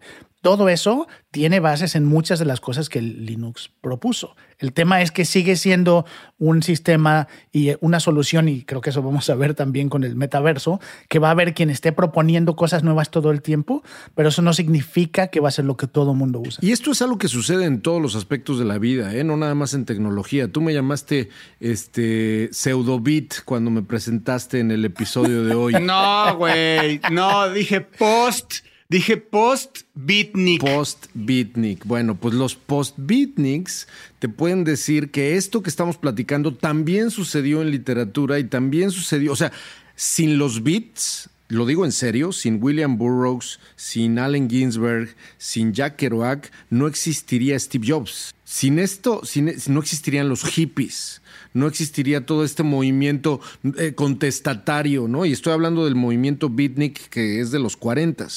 todo 0.46 0.70
eso 0.70 1.08
tiene 1.32 1.60
bases 1.60 1.96
en 1.96 2.06
muchas 2.06 2.38
de 2.38 2.46
las 2.46 2.62
cosas 2.62 2.88
que 2.88 3.02
Linux 3.02 3.72
propuso. 3.82 4.36
El 4.60 4.74
tema 4.74 5.02
es 5.02 5.12
que 5.12 5.26
sigue 5.26 5.56
siendo 5.56 6.06
un 6.38 6.62
sistema 6.62 7.28
y 7.52 7.72
una 7.80 8.00
solución, 8.00 8.48
y 8.48 8.62
creo 8.62 8.80
que 8.80 8.92
eso 8.92 9.02
vamos 9.02 9.28
a 9.32 9.36
ver 9.36 9.56
también 9.56 9.90
con 9.90 10.04
el 10.04 10.16
metaverso, 10.16 10.80
que 11.10 11.18
va 11.18 11.30
a 11.30 11.32
haber 11.32 11.56
quien 11.56 11.72
esté 11.72 11.92
proponiendo 11.92 12.56
cosas 12.56 12.84
nuevas 12.84 13.10
todo 13.10 13.32
el 13.32 13.42
tiempo, 13.42 13.82
pero 14.14 14.30
eso 14.30 14.44
no 14.44 14.54
significa 14.54 15.30
que 15.30 15.40
va 15.40 15.48
a 15.48 15.52
ser 15.52 15.66
lo 15.66 15.78
que 15.78 15.88
todo 15.88 16.12
el 16.12 16.18
mundo 16.18 16.40
usa. 16.46 16.60
Y 16.62 16.74
esto 16.74 16.92
es 16.92 17.02
algo 17.02 17.18
que 17.18 17.28
sucede 17.28 17.66
en 17.66 17.82
todos 17.82 18.00
los 18.00 18.16
aspectos 18.16 18.60
de 18.60 18.66
la 18.66 18.78
vida, 18.78 19.16
¿eh? 19.16 19.24
no 19.24 19.38
nada 19.38 19.56
más 19.56 19.74
en 19.74 19.86
tecnología. 19.86 20.52
Tú 20.52 20.62
me 20.62 20.76
llamaste 20.76 21.30
este 21.60 22.50
pseudobit 22.52 23.34
cuando 23.46 23.72
me 23.72 23.82
presentaste 23.82 24.60
en 24.60 24.70
el 24.70 24.86
episodio 24.86 25.44
de 25.44 25.56
hoy. 25.56 25.74
no, 25.82 26.38
güey, 26.38 27.02
no, 27.10 27.50
dije 27.50 27.82
post. 27.82 28.58
Dije 28.88 29.18
post-beatnik. 29.18 30.62
Post-beatnik. 30.62 31.86
Bueno, 31.86 32.16
pues 32.16 32.36
los 32.36 32.56
post-beatniks 32.56 33.88
te 34.20 34.30
pueden 34.30 34.64
decir 34.64 35.10
que 35.10 35.38
esto 35.38 35.64
que 35.64 35.72
estamos 35.72 35.98
platicando 35.98 36.54
también 36.54 37.10
sucedió 37.10 37.64
en 37.64 37.72
literatura 37.72 38.38
y 38.38 38.44
también 38.44 38.92
sucedió, 38.92 39.32
o 39.32 39.36
sea, 39.36 39.52
sin 39.96 40.38
los 40.38 40.62
beats, 40.62 41.32
lo 41.48 41.66
digo 41.66 41.84
en 41.84 41.92
serio, 41.92 42.32
sin 42.32 42.62
William 42.62 42.96
Burroughs, 43.00 43.60
sin 43.76 44.20
Allen 44.20 44.48
Ginsberg, 44.48 45.16
sin 45.40 45.74
Jack 45.74 45.96
Kerouac, 45.96 46.52
no 46.70 46.86
existiría 46.86 47.58
Steve 47.58 47.88
Jobs. 47.88 48.36
Sin 48.44 48.78
esto, 48.78 49.22
sin, 49.24 49.52
no 49.68 49.80
existirían 49.80 50.30
los 50.30 50.44
hippies 50.44 51.22
no 51.54 51.68
existiría 51.68 52.26
todo 52.26 52.44
este 52.44 52.64
movimiento 52.64 53.40
eh, 53.78 53.94
contestatario, 53.96 55.08
¿no? 55.08 55.26
Y 55.26 55.32
estoy 55.32 55.54
hablando 55.54 55.86
del 55.86 55.96
movimiento 55.96 56.50
beatnik 56.50 57.08
que 57.08 57.40
es 57.40 57.50
de 57.50 57.60
los 57.60 57.78
40. 57.78 58.28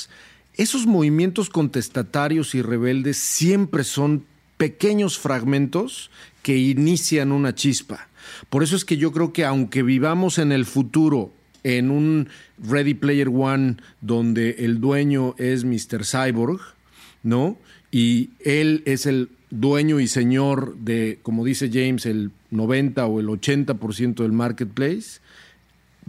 Esos 0.59 0.87
movimientos 0.87 1.51
contestatarios 1.51 2.55
y 2.57 2.62
rebeldes 2.62 3.16
siempre 3.16 3.85
son 3.85 4.25
pequeños 4.57 5.16
fragmentos 5.16 6.11
que 6.42 6.59
inician 6.59 7.31
una 7.31 7.55
chispa. 7.55 8.09
Por 8.51 8.64
eso 8.64 8.75
es 8.75 8.85
que 8.85 8.97
yo 8.97 9.12
creo 9.12 9.33
que 9.33 9.44
aunque 9.44 9.85
vivamos 9.85 10.38
en 10.38 10.51
el 10.51 10.66
futuro 10.66 11.33
en 11.62 11.92
un 11.92 12.29
Ready 12.59 12.94
Player 12.94 13.29
One 13.29 13.77
donde 14.01 14.57
el 14.59 14.81
dueño 14.81 15.37
es 15.38 15.64
Mr. 15.64 16.05
Cyborg, 16.05 16.61
¿no? 17.23 17.57
Y 17.92 18.31
él 18.40 18.83
es 18.85 19.07
el 19.07 19.31
dueño 19.51 20.01
y 20.01 20.09
señor 20.09 20.77
de, 20.79 21.21
como 21.23 21.44
dice 21.44 21.71
James, 21.73 22.05
el 22.05 22.33
90 22.51 23.07
o 23.07 23.21
el 23.21 23.29
80% 23.29 24.23
del 24.23 24.33
marketplace, 24.33 25.21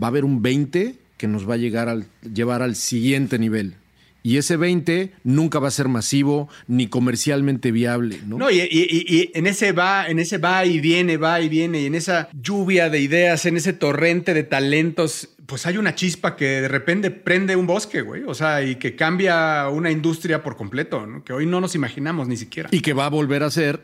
va 0.01 0.07
a 0.07 0.09
haber 0.09 0.25
un 0.25 0.41
20 0.41 0.95
que 1.17 1.27
nos 1.27 1.47
va 1.47 1.53
a 1.53 1.57
llegar 1.57 1.87
al, 1.87 2.07
llevar 2.33 2.61
al 2.61 2.75
siguiente 2.75 3.37
nivel. 3.37 3.75
Y 4.21 4.37
ese 4.37 4.57
20 4.57 5.13
nunca 5.23 5.59
va 5.59 5.69
a 5.69 5.71
ser 5.71 5.87
masivo 5.87 6.49
ni 6.67 6.87
comercialmente 6.87 7.71
viable. 7.71 8.19
No, 8.25 8.37
no 8.37 8.51
y, 8.51 8.59
y, 8.59 9.05
y, 9.07 9.31
en 9.33 9.47
ese 9.47 9.71
va, 9.71 10.07
en 10.07 10.19
ese 10.19 10.37
va 10.37 10.65
y 10.65 10.79
viene, 10.79 11.17
va 11.17 11.39
y 11.41 11.49
viene, 11.49 11.81
y 11.81 11.85
en 11.85 11.95
esa 11.95 12.29
lluvia 12.33 12.89
de 12.89 12.99
ideas, 12.99 13.45
en 13.45 13.57
ese 13.57 13.73
torrente 13.73 14.33
de 14.33 14.43
talentos, 14.43 15.29
pues 15.45 15.65
hay 15.65 15.77
una 15.77 15.95
chispa 15.95 16.35
que 16.35 16.61
de 16.61 16.67
repente 16.67 17.11
prende 17.11 17.55
un 17.55 17.65
bosque, 17.65 18.01
güey. 18.01 18.23
O 18.27 18.33
sea, 18.33 18.63
y 18.63 18.75
que 18.75 18.95
cambia 18.95 19.67
una 19.69 19.91
industria 19.91 20.43
por 20.43 20.55
completo, 20.55 21.07
¿no? 21.07 21.23
que 21.23 21.33
hoy 21.33 21.45
no 21.45 21.61
nos 21.61 21.75
imaginamos 21.75 22.27
ni 22.27 22.37
siquiera. 22.37 22.69
Y 22.71 22.81
que 22.81 22.93
va 22.93 23.05
a 23.05 23.09
volver 23.09 23.43
a 23.43 23.49
ser, 23.49 23.81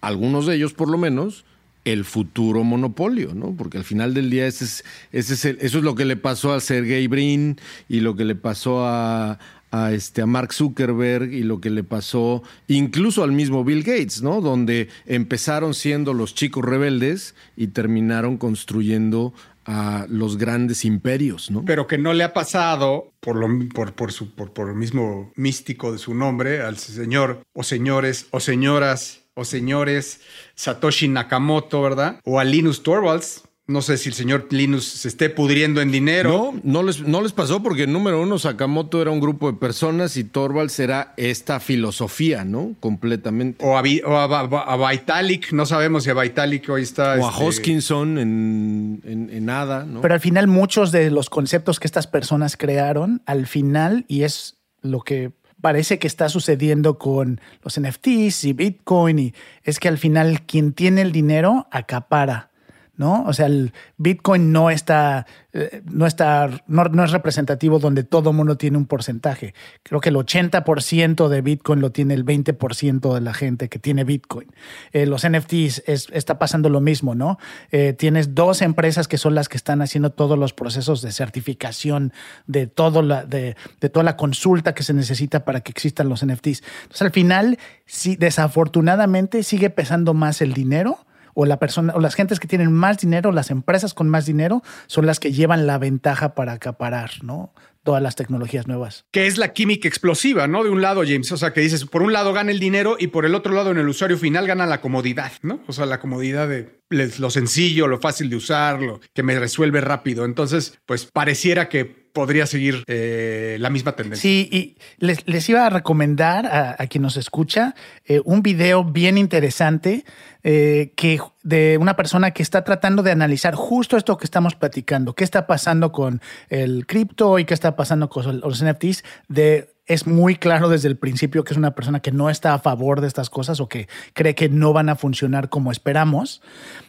algunos 0.00 0.46
de 0.46 0.56
ellos 0.56 0.72
por 0.72 0.88
lo 0.88 0.98
menos, 0.98 1.44
el 1.84 2.04
futuro 2.04 2.64
monopolio, 2.64 3.34
¿no? 3.34 3.54
Porque 3.56 3.76
al 3.76 3.84
final 3.84 4.14
del 4.14 4.30
día 4.30 4.46
ese 4.46 4.64
es, 4.64 4.84
ese 5.12 5.34
es 5.34 5.44
el, 5.44 5.58
eso 5.60 5.78
es 5.78 5.84
lo 5.84 5.94
que 5.94 6.06
le 6.06 6.16
pasó 6.16 6.54
a 6.54 6.60
Sergey 6.60 7.06
Brin 7.06 7.60
y 7.88 8.00
lo 8.00 8.16
que 8.16 8.24
le 8.24 8.34
pasó 8.34 8.86
a, 8.86 9.38
a, 9.74 9.92
este, 9.92 10.22
a 10.22 10.26
Mark 10.26 10.52
Zuckerberg 10.52 11.32
y 11.32 11.42
lo 11.42 11.60
que 11.60 11.68
le 11.68 11.82
pasó 11.82 12.44
incluso 12.68 13.24
al 13.24 13.32
mismo 13.32 13.64
Bill 13.64 13.82
Gates, 13.82 14.22
¿no? 14.22 14.40
Donde 14.40 14.88
empezaron 15.04 15.74
siendo 15.74 16.14
los 16.14 16.32
chicos 16.34 16.64
rebeldes 16.64 17.34
y 17.56 17.68
terminaron 17.68 18.36
construyendo 18.36 19.34
a 19.64 20.06
los 20.08 20.36
grandes 20.36 20.84
imperios, 20.84 21.50
¿no? 21.50 21.64
Pero 21.64 21.88
que 21.88 21.98
no 21.98 22.12
le 22.12 22.22
ha 22.22 22.32
pasado, 22.32 23.12
por, 23.18 23.34
lo, 23.34 23.48
por, 23.70 23.94
por, 23.94 24.12
su, 24.12 24.32
por, 24.32 24.52
por 24.52 24.68
el 24.68 24.76
mismo 24.76 25.32
místico 25.34 25.90
de 25.90 25.98
su 25.98 26.14
nombre, 26.14 26.60
al 26.60 26.76
señor 26.76 27.42
o 27.52 27.64
señores 27.64 28.28
o 28.30 28.38
señoras 28.38 29.22
o 29.34 29.44
señores 29.44 30.20
Satoshi 30.54 31.08
Nakamoto, 31.08 31.82
¿verdad? 31.82 32.20
O 32.24 32.38
a 32.38 32.44
Linus 32.44 32.84
Torvalds. 32.84 33.42
No 33.66 33.80
sé 33.80 33.96
si 33.96 34.10
el 34.10 34.14
señor 34.14 34.48
Linus 34.50 34.84
se 34.84 35.08
esté 35.08 35.30
pudriendo 35.30 35.80
en 35.80 35.90
dinero. 35.90 36.52
No, 36.52 36.60
no 36.64 36.82
les, 36.82 37.00
no 37.00 37.22
les 37.22 37.32
pasó 37.32 37.62
porque 37.62 37.86
número 37.86 38.20
uno, 38.20 38.38
Sakamoto 38.38 39.00
era 39.00 39.10
un 39.10 39.20
grupo 39.20 39.50
de 39.50 39.56
personas 39.58 40.18
y 40.18 40.24
Torvalds 40.24 40.78
era 40.80 41.14
esta 41.16 41.60
filosofía, 41.60 42.44
¿no? 42.44 42.74
Completamente. 42.80 43.64
O 43.64 43.78
a, 43.78 43.82
o 43.82 44.16
a, 44.16 44.24
a, 44.24 44.74
a 44.74 44.90
Vitalik, 44.90 45.52
no 45.52 45.64
sabemos 45.64 46.04
si 46.04 46.10
a 46.10 46.14
Vitalik 46.14 46.68
hoy 46.68 46.82
está... 46.82 47.14
O 47.14 47.26
a 47.26 47.30
este... 47.30 47.44
Hoskinson 47.44 48.18
en, 48.18 49.00
en, 49.02 49.30
en, 49.32 49.44
nada, 49.46 49.86
¿no? 49.86 50.02
Pero 50.02 50.12
al 50.12 50.20
final 50.20 50.46
muchos 50.46 50.92
de 50.92 51.10
los 51.10 51.30
conceptos 51.30 51.80
que 51.80 51.86
estas 51.86 52.06
personas 52.06 52.58
crearon, 52.58 53.22
al 53.24 53.46
final, 53.46 54.04
y 54.08 54.24
es 54.24 54.58
lo 54.82 55.00
que 55.00 55.32
parece 55.62 55.98
que 55.98 56.06
está 56.06 56.28
sucediendo 56.28 56.98
con 56.98 57.40
los 57.62 57.80
NFTs 57.80 58.44
y 58.44 58.52
Bitcoin 58.52 59.18
y 59.18 59.34
es 59.62 59.80
que 59.80 59.88
al 59.88 59.96
final 59.96 60.42
quien 60.42 60.74
tiene 60.74 61.00
el 61.00 61.10
dinero 61.10 61.66
acapara 61.70 62.50
¿no? 62.96 63.24
O 63.24 63.32
sea, 63.32 63.46
el 63.46 63.72
Bitcoin 63.96 64.52
no 64.52 64.70
está, 64.70 65.26
eh, 65.52 65.82
no, 65.84 66.06
está 66.06 66.62
no, 66.66 67.04
es 67.04 67.10
representativo 67.10 67.78
donde 67.78 68.04
todo 68.04 68.32
mundo 68.32 68.56
tiene 68.56 68.78
un 68.78 68.86
porcentaje. 68.86 69.54
Creo 69.82 70.00
que 70.00 70.10
el 70.10 70.16
80% 70.16 71.28
de 71.28 71.40
Bitcoin 71.40 71.80
lo 71.80 71.90
tiene 71.90 72.14
el 72.14 72.24
20% 72.24 73.14
de 73.14 73.20
la 73.20 73.34
gente 73.34 73.68
que 73.68 73.78
tiene 73.78 74.04
Bitcoin. 74.04 74.48
Eh, 74.92 75.06
los 75.06 75.26
NFTs 75.28 75.82
está 75.86 76.38
pasando 76.38 76.68
lo 76.68 76.80
mismo, 76.80 77.14
¿no? 77.14 77.38
Eh, 77.72 77.94
tienes 77.94 78.34
dos 78.34 78.62
empresas 78.62 79.08
que 79.08 79.18
son 79.18 79.34
las 79.34 79.48
que 79.48 79.56
están 79.56 79.82
haciendo 79.82 80.10
todos 80.10 80.38
los 80.38 80.52
procesos 80.52 81.02
de 81.02 81.10
certificación 81.10 82.12
de, 82.46 82.68
todo 82.68 83.02
la, 83.02 83.24
de, 83.24 83.56
de 83.80 83.88
toda 83.88 84.04
la 84.04 84.16
consulta 84.16 84.74
que 84.74 84.84
se 84.84 84.94
necesita 84.94 85.44
para 85.44 85.60
que 85.60 85.72
existan 85.72 86.08
los 86.08 86.24
NFTs. 86.24 86.62
Entonces, 86.82 87.02
al 87.02 87.10
final, 87.10 87.58
sí, 87.86 88.14
desafortunadamente 88.16 89.42
sigue 89.42 89.70
pesando 89.70 90.14
más 90.14 90.40
el 90.40 90.52
dinero 90.52 91.06
o 91.34 91.46
la 91.46 91.58
persona 91.58 91.92
o 91.94 92.00
las 92.00 92.14
gentes 92.14 92.40
que 92.40 92.48
tienen 92.48 92.72
más 92.72 92.98
dinero, 92.98 93.32
las 93.32 93.50
empresas 93.50 93.94
con 93.94 94.08
más 94.08 94.26
dinero 94.26 94.62
son 94.86 95.06
las 95.06 95.20
que 95.20 95.32
llevan 95.32 95.66
la 95.66 95.78
ventaja 95.78 96.34
para 96.34 96.52
acaparar, 96.52 97.10
¿no? 97.22 97.52
todas 97.84 98.02
las 98.02 98.16
tecnologías 98.16 98.66
nuevas. 98.66 99.04
Que 99.12 99.26
es 99.26 99.38
la 99.38 99.52
química 99.52 99.86
explosiva, 99.86 100.48
¿no? 100.48 100.64
De 100.64 100.70
un 100.70 100.80
lado, 100.80 101.02
James, 101.06 101.30
o 101.30 101.36
sea, 101.36 101.52
que 101.52 101.60
dices, 101.60 101.84
por 101.84 102.02
un 102.02 102.12
lado 102.12 102.32
gana 102.32 102.50
el 102.50 102.58
dinero 102.58 102.96
y 102.98 103.08
por 103.08 103.26
el 103.26 103.34
otro 103.34 103.52
lado 103.52 103.70
en 103.70 103.78
el 103.78 103.86
usuario 103.86 104.16
final 104.16 104.46
gana 104.46 104.66
la 104.66 104.80
comodidad, 104.80 105.32
¿no? 105.42 105.60
O 105.68 105.72
sea, 105.72 105.86
la 105.86 106.00
comodidad 106.00 106.48
de 106.48 106.80
lo 106.90 107.30
sencillo, 107.30 107.86
lo 107.86 108.00
fácil 108.00 108.30
de 108.30 108.36
usarlo, 108.36 109.00
que 109.12 109.22
me 109.22 109.38
resuelve 109.38 109.80
rápido. 109.80 110.24
Entonces, 110.24 110.78
pues 110.86 111.06
pareciera 111.12 111.68
que 111.68 111.84
podría 111.84 112.46
seguir 112.46 112.84
eh, 112.86 113.56
la 113.60 113.70
misma 113.70 113.96
tendencia. 113.96 114.22
Sí, 114.22 114.48
y 114.50 114.76
les, 114.98 115.48
iba 115.48 115.66
a 115.66 115.70
recomendar 115.70 116.46
a, 116.46 116.86
quien 116.86 117.02
nos 117.02 117.16
escucha 117.16 117.74
eh, 118.04 118.20
un 118.24 118.42
video 118.42 118.84
bien 118.84 119.18
interesante 119.18 120.04
eh, 120.44 120.92
que 120.94 121.20
de 121.42 121.78
una 121.80 121.96
persona 121.96 122.30
que 122.32 122.42
está 122.42 122.64
tratando 122.64 123.02
de 123.02 123.10
analizar 123.10 123.54
justo 123.54 123.96
esto 123.96 124.18
que 124.18 124.26
estamos 124.26 124.54
platicando, 124.54 125.14
qué 125.14 125.24
está 125.24 125.46
pasando 125.46 125.90
con 125.90 126.20
el 126.50 126.86
cripto 126.86 127.38
y 127.38 127.46
qué 127.46 127.54
está 127.54 127.76
pasando 127.76 128.10
con 128.10 128.40
los 128.40 128.62
NFTs 128.62 129.04
de 129.28 129.74
es 129.86 130.06
muy 130.06 130.36
claro 130.36 130.68
desde 130.68 130.88
el 130.88 130.96
principio 130.96 131.44
que 131.44 131.52
es 131.52 131.58
una 131.58 131.74
persona 131.74 132.00
que 132.00 132.10
no 132.10 132.30
está 132.30 132.54
a 132.54 132.58
favor 132.58 133.00
de 133.00 133.06
estas 133.06 133.28
cosas 133.28 133.60
o 133.60 133.68
que 133.68 133.88
cree 134.14 134.34
que 134.34 134.48
no 134.48 134.72
van 134.72 134.88
a 134.88 134.96
funcionar 134.96 135.48
como 135.48 135.70
esperamos. 135.70 136.40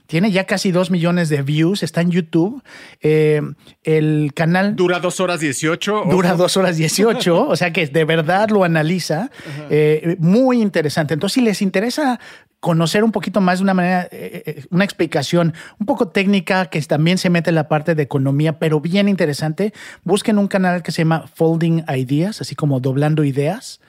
Tiene 0.07 0.31
ya 0.31 0.45
casi 0.45 0.71
dos 0.71 0.91
millones 0.91 1.29
de 1.29 1.41
views, 1.41 1.83
está 1.83 2.01
en 2.01 2.11
YouTube. 2.11 2.61
Eh, 3.01 3.41
el 3.83 4.31
canal... 4.35 4.75
Dura 4.75 4.99
dos 4.99 5.19
horas 5.19 5.39
dieciocho. 5.39 6.03
Dura 6.09 6.33
dos 6.33 6.57
horas 6.57 6.77
dieciocho, 6.77 7.47
o 7.47 7.55
sea 7.55 7.73
que 7.73 7.87
de 7.87 8.05
verdad 8.05 8.49
lo 8.49 8.63
analiza. 8.63 9.31
Eh, 9.69 10.15
muy 10.19 10.61
interesante. 10.61 11.13
Entonces, 11.13 11.35
si 11.35 11.41
les 11.41 11.61
interesa 11.61 12.19
conocer 12.59 13.03
un 13.03 13.11
poquito 13.11 13.41
más 13.41 13.59
de 13.59 13.63
una 13.63 13.73
manera, 13.73 14.07
eh, 14.11 14.63
una 14.71 14.83
explicación 14.83 15.53
un 15.79 15.85
poco 15.85 16.07
técnica 16.07 16.65
que 16.67 16.81
también 16.81 17.17
se 17.17 17.29
mete 17.29 17.49
en 17.49 17.55
la 17.55 17.67
parte 17.67 17.93
de 17.93 18.03
economía, 18.03 18.59
pero 18.59 18.79
bien 18.79 19.07
interesante, 19.07 19.73
busquen 20.03 20.37
un 20.37 20.47
canal 20.47 20.81
que 20.81 20.91
se 20.91 21.03
llama 21.03 21.25
Folding 21.33 21.83
Ideas, 21.87 22.41
así 22.41 22.55
como 22.55 22.79
doblando 22.79 23.23
ideas. 23.23 23.81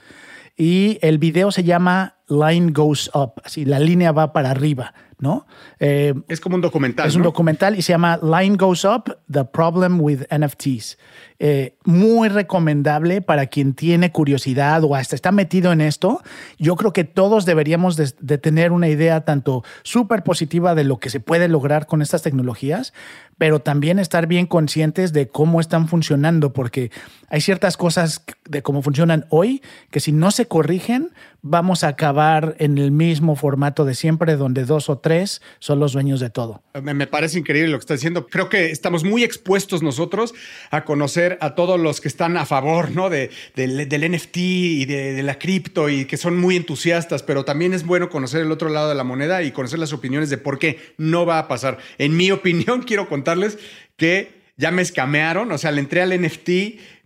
Y 0.57 0.99
el 1.03 1.19
video 1.19 1.53
se 1.53 1.65
llama 1.65 2.16
Line 2.29 2.73
Goes 2.73 3.11
Up, 3.15 3.35
así 3.45 3.65
la 3.65 3.79
línea 3.79 4.13
va 4.13 4.33
para 4.33 4.51
arriba, 4.51 4.95
¿no? 5.19 5.47
Eh, 5.79 6.13
es 6.29 6.41
como 6.41 6.57
un 6.57 6.61
documental. 6.61 7.07
Es 7.07 7.15
un 7.15 7.23
documental 7.23 7.79
y 7.79 7.83
se 7.83 7.93
llama 7.93 8.19
Line 8.23 8.57
Goes 8.57 8.85
Up, 8.85 9.17
The 9.31 9.45
Problem 9.45 10.01
with 10.01 10.23
NFTs. 10.31 10.99
Eh, 11.39 11.77
muy 11.85 12.31
recomendable 12.31 13.21
para 13.21 13.47
quien 13.47 13.75
tiene 13.75 14.11
curiosidad 14.11 14.83
o 14.85 14.95
hasta 14.95 15.15
está 15.15 15.33
metido 15.33 15.71
en 15.71 15.83
esto. 15.83 16.23
Yo 16.59 16.77
creo 16.77 16.95
que 16.95 17.05
todos 17.05 17.45
deberíamos 17.45 17.97
de, 17.97 18.39
tener 18.39 18.73
una 18.73 18.89
idea 18.89 19.25
tanto 19.27 19.63
súper 19.83 20.23
positiva 20.23 20.75
de 20.75 20.85
lo 20.85 20.99
que 20.99 21.11
se 21.11 21.21
puede 21.21 21.49
lograr 21.49 21.87
con 21.87 22.01
estas 22.01 22.23
tecnologías, 22.23 22.95
pero 23.37 23.61
también 23.61 23.99
estar 23.99 24.27
bien 24.27 24.47
conscientes 24.47 25.13
de 25.13 25.29
cómo 25.29 25.61
están 25.61 25.89
funcionando, 25.89 26.55
porque 26.55 26.91
hay 27.29 27.43
ciertas 27.43 27.77
cosas 27.77 28.25
de 28.49 28.63
cómo 28.63 28.81
funcionan 28.81 29.27
hoy 29.29 29.63
que 29.91 30.01
si 30.01 30.13
no 30.13 30.31
se 30.31 30.47
corrigen, 30.47 31.11
vamos 31.43 31.85
a 31.85 31.89
acabar 31.89 32.57
en 32.59 32.79
el 32.79 32.91
mismo 32.91 33.37
formato 33.37 33.85
de 33.85 33.95
siempre, 33.95 34.37
donde 34.37 34.65
dos 34.65 34.89
o 34.89 34.99
tres 34.99 35.43
son 35.59 35.79
los 35.79 35.93
dueños 35.93 36.21
de 36.21 36.31
todo. 36.31 36.63
Me 36.83 37.07
parece 37.07 37.39
increíble 37.39 37.71
lo 37.71 37.79
que 37.79 37.83
está 37.83 37.95
diciendo. 37.95 38.27
Creo 38.27 38.49
que 38.49 38.71
estamos 38.71 39.05
muy 39.05 39.25
expuestos 39.25 39.83
nosotros 39.83 40.35
a 40.71 40.85
conocer 40.85 41.39
a 41.41 41.55
todos 41.55 41.79
los 41.79 42.01
que 42.01 42.09
están 42.09 42.37
a 42.37 42.47
favor 42.47 42.91
¿no? 42.91 43.11
de, 43.11 43.31
del 43.55 44.13
NFT 44.13 44.37
y 44.37 44.85
de, 44.85 45.23
la 45.23 45.39
cripto 45.39 45.89
y 45.89 46.05
que 46.05 46.17
son 46.17 46.39
muy 46.39 46.57
entusiastas, 46.57 47.23
pero 47.23 47.45
también 47.45 47.73
es 47.73 47.85
bueno 47.85 48.11
conocer 48.11 48.43
el 48.43 48.53
otro 48.53 48.69
lado 48.69 48.89
de 48.89 48.95
la 48.95 49.05
moneda 49.05 49.43
y 49.43 49.53
conocer 49.53 49.79
las 49.79 49.93
opiniones 49.93 50.31
de 50.31 50.39
por 50.39 50.59
qué 50.59 50.95
no 50.99 51.27
va 51.27 51.39
a 51.39 51.49
pasar. 51.49 51.79
En 51.99 52.17
mi 52.17 52.31
opinión, 52.31 52.83
quiero 52.87 53.09
contarles 53.09 53.59
que 53.97 54.37
ya 54.57 54.71
me 54.71 54.83
escamearon, 54.83 55.53
o 55.53 55.59
sea, 55.59 55.71
le 55.71 55.81
entré 55.81 56.01
al 56.01 56.19
NFT, 56.19 56.49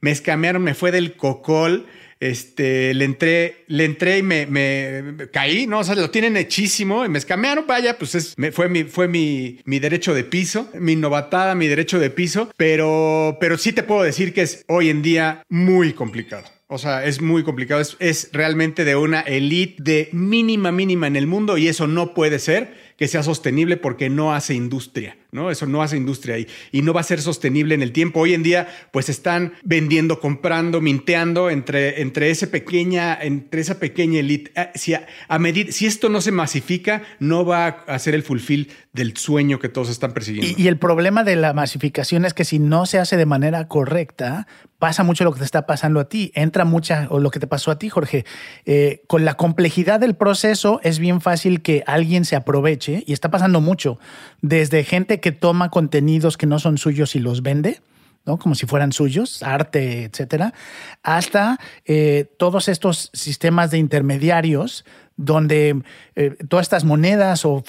me 0.00 0.10
escamearon, 0.10 0.62
me 0.62 0.74
fue 0.74 0.92
del 0.92 1.16
cocol 1.16 1.86
este, 2.20 2.92
le 2.92 3.06
entré, 3.06 3.64
le 3.66 3.86
entré 3.86 4.18
y 4.18 4.22
me, 4.22 5.16
caí, 5.32 5.66
¿no? 5.66 5.80
O 5.80 5.84
sea, 5.84 5.94
lo 5.94 6.10
tienen 6.10 6.36
hechísimo 6.36 7.04
y 7.04 7.08
me 7.08 7.18
escamearon, 7.18 7.66
vaya, 7.66 7.98
pues 7.98 8.14
es, 8.14 8.36
fue, 8.52 8.68
mi, 8.68 8.84
fue 8.84 9.08
mi, 9.08 9.58
mi 9.64 9.78
derecho 9.78 10.14
de 10.14 10.24
piso, 10.24 10.68
mi 10.74 10.96
novatada, 10.96 11.54
mi 11.54 11.66
derecho 11.66 11.98
de 11.98 12.10
piso, 12.10 12.50
pero, 12.56 13.38
pero 13.40 13.56
sí 13.56 13.72
te 13.72 13.82
puedo 13.82 14.02
decir 14.02 14.34
que 14.34 14.42
es 14.42 14.64
hoy 14.68 14.90
en 14.90 15.00
día 15.02 15.44
muy 15.48 15.94
complicado. 15.94 16.44
O 16.72 16.78
sea, 16.78 17.04
es 17.04 17.20
muy 17.20 17.42
complicado. 17.42 17.80
Es, 17.80 17.96
es, 17.98 18.30
realmente 18.32 18.84
de 18.84 18.94
una 18.94 19.22
elite 19.22 19.82
de 19.82 20.08
mínima, 20.12 20.70
mínima 20.70 21.08
en 21.08 21.16
el 21.16 21.26
mundo 21.26 21.58
y 21.58 21.66
eso 21.66 21.88
no 21.88 22.14
puede 22.14 22.38
ser 22.38 22.74
que 22.96 23.08
sea 23.08 23.22
sostenible 23.22 23.76
porque 23.76 24.08
no 24.08 24.34
hace 24.34 24.54
industria. 24.54 25.16
¿No? 25.32 25.50
Eso 25.50 25.66
no 25.66 25.82
hace 25.82 25.96
industria 25.96 26.36
ahí 26.36 26.46
y 26.72 26.82
no 26.82 26.92
va 26.92 27.00
a 27.00 27.04
ser 27.04 27.20
sostenible 27.20 27.74
en 27.74 27.82
el 27.82 27.92
tiempo. 27.92 28.20
Hoy 28.20 28.34
en 28.34 28.42
día, 28.42 28.68
pues 28.92 29.08
están 29.08 29.54
vendiendo, 29.62 30.20
comprando, 30.20 30.80
minteando 30.80 31.50
entre, 31.50 32.02
entre, 32.02 32.30
ese 32.30 32.46
pequeña, 32.46 33.18
entre 33.20 33.60
esa 33.60 33.78
pequeña 33.78 34.20
elite. 34.20 34.52
Ah, 34.56 34.70
si, 34.74 34.94
a, 34.94 35.06
si 35.70 35.86
esto 35.86 36.08
no 36.08 36.20
se 36.20 36.32
masifica, 36.32 37.02
no 37.18 37.44
va 37.44 37.66
a 37.66 37.94
hacer 37.94 38.14
el 38.14 38.22
fulfill 38.22 38.68
del 38.92 39.16
sueño 39.16 39.58
que 39.58 39.68
todos 39.68 39.88
están 39.88 40.12
persiguiendo. 40.12 40.60
Y, 40.60 40.68
el 40.68 40.78
problema 40.78 41.24
de 41.24 41.36
la 41.36 41.52
masificación 41.52 42.24
es 42.24 42.34
que 42.34 42.44
si 42.44 42.58
no 42.58 42.86
se 42.86 42.98
hace 42.98 43.16
de 43.16 43.26
manera 43.26 43.68
correcta, 43.68 44.46
pasa 44.80 45.04
mucho 45.04 45.22
lo 45.22 45.32
que 45.32 45.38
te 45.38 45.44
está 45.44 45.66
pasando 45.66 46.00
a 46.00 46.08
ti. 46.08 46.32
Entra 46.34 46.64
mucha, 46.64 47.06
o 47.10 47.20
lo 47.20 47.30
que 47.30 47.38
te 47.38 47.46
pasó 47.46 47.70
a 47.70 47.78
ti, 47.78 47.88
Jorge. 47.88 48.24
Eh, 48.64 49.02
con 49.06 49.24
la 49.24 49.34
complejidad 49.34 50.00
del 50.00 50.16
proceso, 50.16 50.80
es 50.82 50.98
bien 50.98 51.20
fácil 51.20 51.62
que 51.62 51.84
alguien 51.86 52.24
se 52.24 52.34
aproveche, 52.34 53.04
y 53.06 53.12
está 53.12 53.30
pasando 53.30 53.60
mucho, 53.60 54.00
desde 54.40 54.82
gente 54.82 55.20
que 55.20 55.30
toma 55.30 55.68
contenidos 55.68 56.36
que 56.36 56.46
no 56.46 56.58
son 56.58 56.78
suyos 56.78 57.14
y 57.14 57.20
los 57.20 57.42
vende, 57.42 57.80
¿no? 58.24 58.38
como 58.38 58.54
si 58.54 58.66
fueran 58.66 58.92
suyos, 58.92 59.42
arte, 59.42 60.04
etcétera, 60.04 60.54
hasta 61.02 61.58
eh, 61.84 62.30
todos 62.38 62.68
estos 62.68 63.10
sistemas 63.12 63.70
de 63.70 63.78
intermediarios 63.78 64.84
donde 65.20 65.82
eh, 66.16 66.34
todas 66.48 66.64
estas 66.64 66.84
monedas 66.84 67.44
o, 67.44 67.62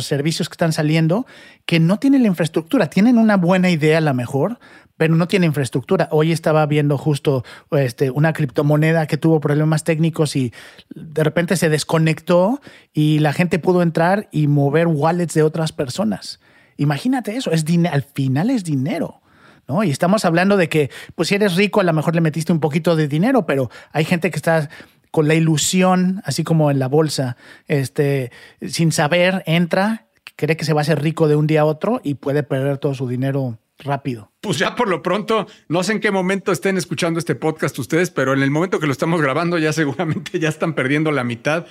servicios 0.00 0.48
que 0.50 0.52
están 0.52 0.72
saliendo 0.72 1.26
que 1.64 1.80
no 1.80 1.98
tienen 1.98 2.22
la 2.22 2.28
infraestructura, 2.28 2.90
tienen 2.90 3.16
una 3.16 3.38
buena 3.38 3.70
idea 3.70 3.98
a 3.98 4.02
lo 4.02 4.12
mejor, 4.12 4.58
pero 4.98 5.16
no 5.16 5.26
tiene 5.26 5.46
infraestructura. 5.46 6.08
Hoy 6.10 6.32
estaba 6.32 6.66
viendo 6.66 6.98
justo 6.98 7.44
este, 7.70 8.10
una 8.10 8.34
criptomoneda 8.34 9.06
que 9.06 9.16
tuvo 9.16 9.40
problemas 9.40 9.84
técnicos 9.84 10.36
y 10.36 10.52
de 10.94 11.24
repente 11.24 11.56
se 11.56 11.70
desconectó 11.70 12.60
y 12.92 13.20
la 13.20 13.32
gente 13.32 13.58
pudo 13.58 13.80
entrar 13.80 14.28
y 14.30 14.46
mover 14.46 14.86
wallets 14.86 15.32
de 15.32 15.42
otras 15.42 15.72
personas. 15.72 16.40
Imagínate 16.76 17.36
eso, 17.36 17.52
es 17.52 17.64
al 17.90 18.02
final 18.02 18.50
es 18.50 18.64
dinero. 18.64 19.22
¿no? 19.66 19.82
Y 19.82 19.90
estamos 19.90 20.26
hablando 20.26 20.58
de 20.58 20.68
que, 20.68 20.90
pues 21.14 21.28
si 21.28 21.36
eres 21.36 21.56
rico, 21.56 21.80
a 21.80 21.84
lo 21.84 21.92
mejor 21.94 22.14
le 22.14 22.20
metiste 22.20 22.52
un 22.52 22.60
poquito 22.60 22.96
de 22.96 23.08
dinero, 23.08 23.46
pero 23.46 23.70
hay 23.92 24.04
gente 24.04 24.30
que 24.30 24.36
está 24.36 24.68
con 25.12 25.28
la 25.28 25.34
ilusión, 25.34 26.22
así 26.24 26.42
como 26.42 26.72
en 26.72 26.80
la 26.80 26.88
bolsa, 26.88 27.36
este, 27.68 28.32
sin 28.66 28.90
saber, 28.90 29.44
entra, 29.46 30.06
cree 30.34 30.56
que 30.56 30.64
se 30.64 30.72
va 30.72 30.80
a 30.80 30.82
hacer 30.82 31.00
rico 31.00 31.28
de 31.28 31.36
un 31.36 31.46
día 31.46 31.60
a 31.60 31.64
otro 31.66 32.00
y 32.02 32.14
puede 32.14 32.42
perder 32.42 32.78
todo 32.78 32.94
su 32.94 33.06
dinero 33.06 33.58
rápido. 33.78 34.32
Pues 34.40 34.58
ya 34.58 34.74
por 34.74 34.88
lo 34.88 35.02
pronto, 35.02 35.46
no 35.68 35.82
sé 35.82 35.92
en 35.92 36.00
qué 36.00 36.10
momento 36.10 36.50
estén 36.50 36.78
escuchando 36.78 37.18
este 37.18 37.34
podcast 37.34 37.78
ustedes, 37.78 38.10
pero 38.10 38.32
en 38.32 38.42
el 38.42 38.50
momento 38.50 38.80
que 38.80 38.86
lo 38.86 38.92
estamos 38.92 39.20
grabando 39.20 39.58
ya 39.58 39.72
seguramente 39.72 40.40
ya 40.40 40.48
están 40.48 40.74
perdiendo 40.74 41.12
la 41.12 41.24
mitad. 41.24 41.66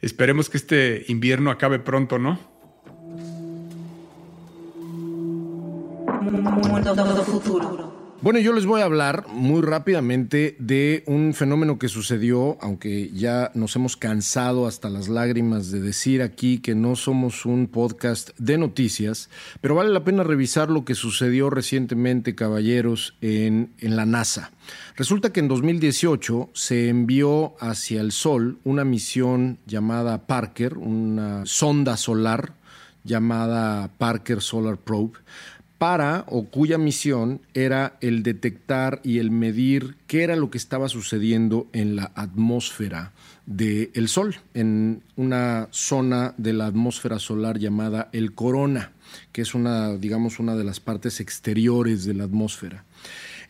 Esperemos 0.00 0.48
que 0.48 0.56
este 0.56 1.04
invierno 1.08 1.50
acabe 1.50 1.78
pronto, 1.78 2.18
¿no? 2.18 2.38
Bueno, 8.22 8.38
yo 8.38 8.54
les 8.54 8.64
voy 8.64 8.80
a 8.80 8.84
hablar 8.84 9.26
muy 9.28 9.60
rápidamente 9.60 10.56
de 10.58 11.04
un 11.06 11.34
fenómeno 11.34 11.78
que 11.78 11.88
sucedió, 11.88 12.56
aunque 12.62 13.10
ya 13.10 13.50
nos 13.54 13.76
hemos 13.76 13.98
cansado 13.98 14.66
hasta 14.66 14.88
las 14.88 15.08
lágrimas 15.08 15.70
de 15.70 15.80
decir 15.80 16.22
aquí 16.22 16.58
que 16.58 16.74
no 16.74 16.96
somos 16.96 17.44
un 17.44 17.66
podcast 17.66 18.30
de 18.38 18.56
noticias, 18.56 19.28
pero 19.60 19.74
vale 19.74 19.90
la 19.90 20.02
pena 20.02 20.24
revisar 20.24 20.70
lo 20.70 20.86
que 20.86 20.94
sucedió 20.94 21.50
recientemente, 21.50 22.34
caballeros, 22.34 23.16
en, 23.20 23.74
en 23.80 23.96
la 23.96 24.06
NASA. 24.06 24.50
Resulta 24.96 25.30
que 25.30 25.40
en 25.40 25.48
2018 25.48 26.50
se 26.54 26.88
envió 26.88 27.54
hacia 27.60 28.00
el 28.00 28.12
Sol 28.12 28.58
una 28.64 28.84
misión 28.84 29.58
llamada 29.66 30.26
Parker, 30.26 30.78
una 30.78 31.44
sonda 31.44 31.98
solar 31.98 32.54
llamada 33.06 33.88
Parker 33.98 34.42
Solar 34.42 34.76
Probe, 34.76 35.12
para 35.78 36.24
o 36.28 36.46
cuya 36.46 36.78
misión 36.78 37.40
era 37.54 37.96
el 38.00 38.22
detectar 38.22 39.00
y 39.04 39.18
el 39.18 39.30
medir 39.30 39.96
qué 40.06 40.22
era 40.22 40.36
lo 40.36 40.50
que 40.50 40.58
estaba 40.58 40.88
sucediendo 40.88 41.68
en 41.72 41.96
la 41.96 42.12
atmósfera 42.14 43.12
del 43.44 44.08
Sol, 44.08 44.36
en 44.54 45.02
una 45.16 45.68
zona 45.70 46.34
de 46.36 46.52
la 46.52 46.66
atmósfera 46.66 47.18
solar 47.18 47.58
llamada 47.58 48.08
el 48.12 48.34
corona, 48.34 48.92
que 49.32 49.42
es 49.42 49.54
una, 49.54 49.96
digamos, 49.96 50.40
una 50.40 50.56
de 50.56 50.64
las 50.64 50.80
partes 50.80 51.20
exteriores 51.20 52.04
de 52.04 52.14
la 52.14 52.24
atmósfera. 52.24 52.84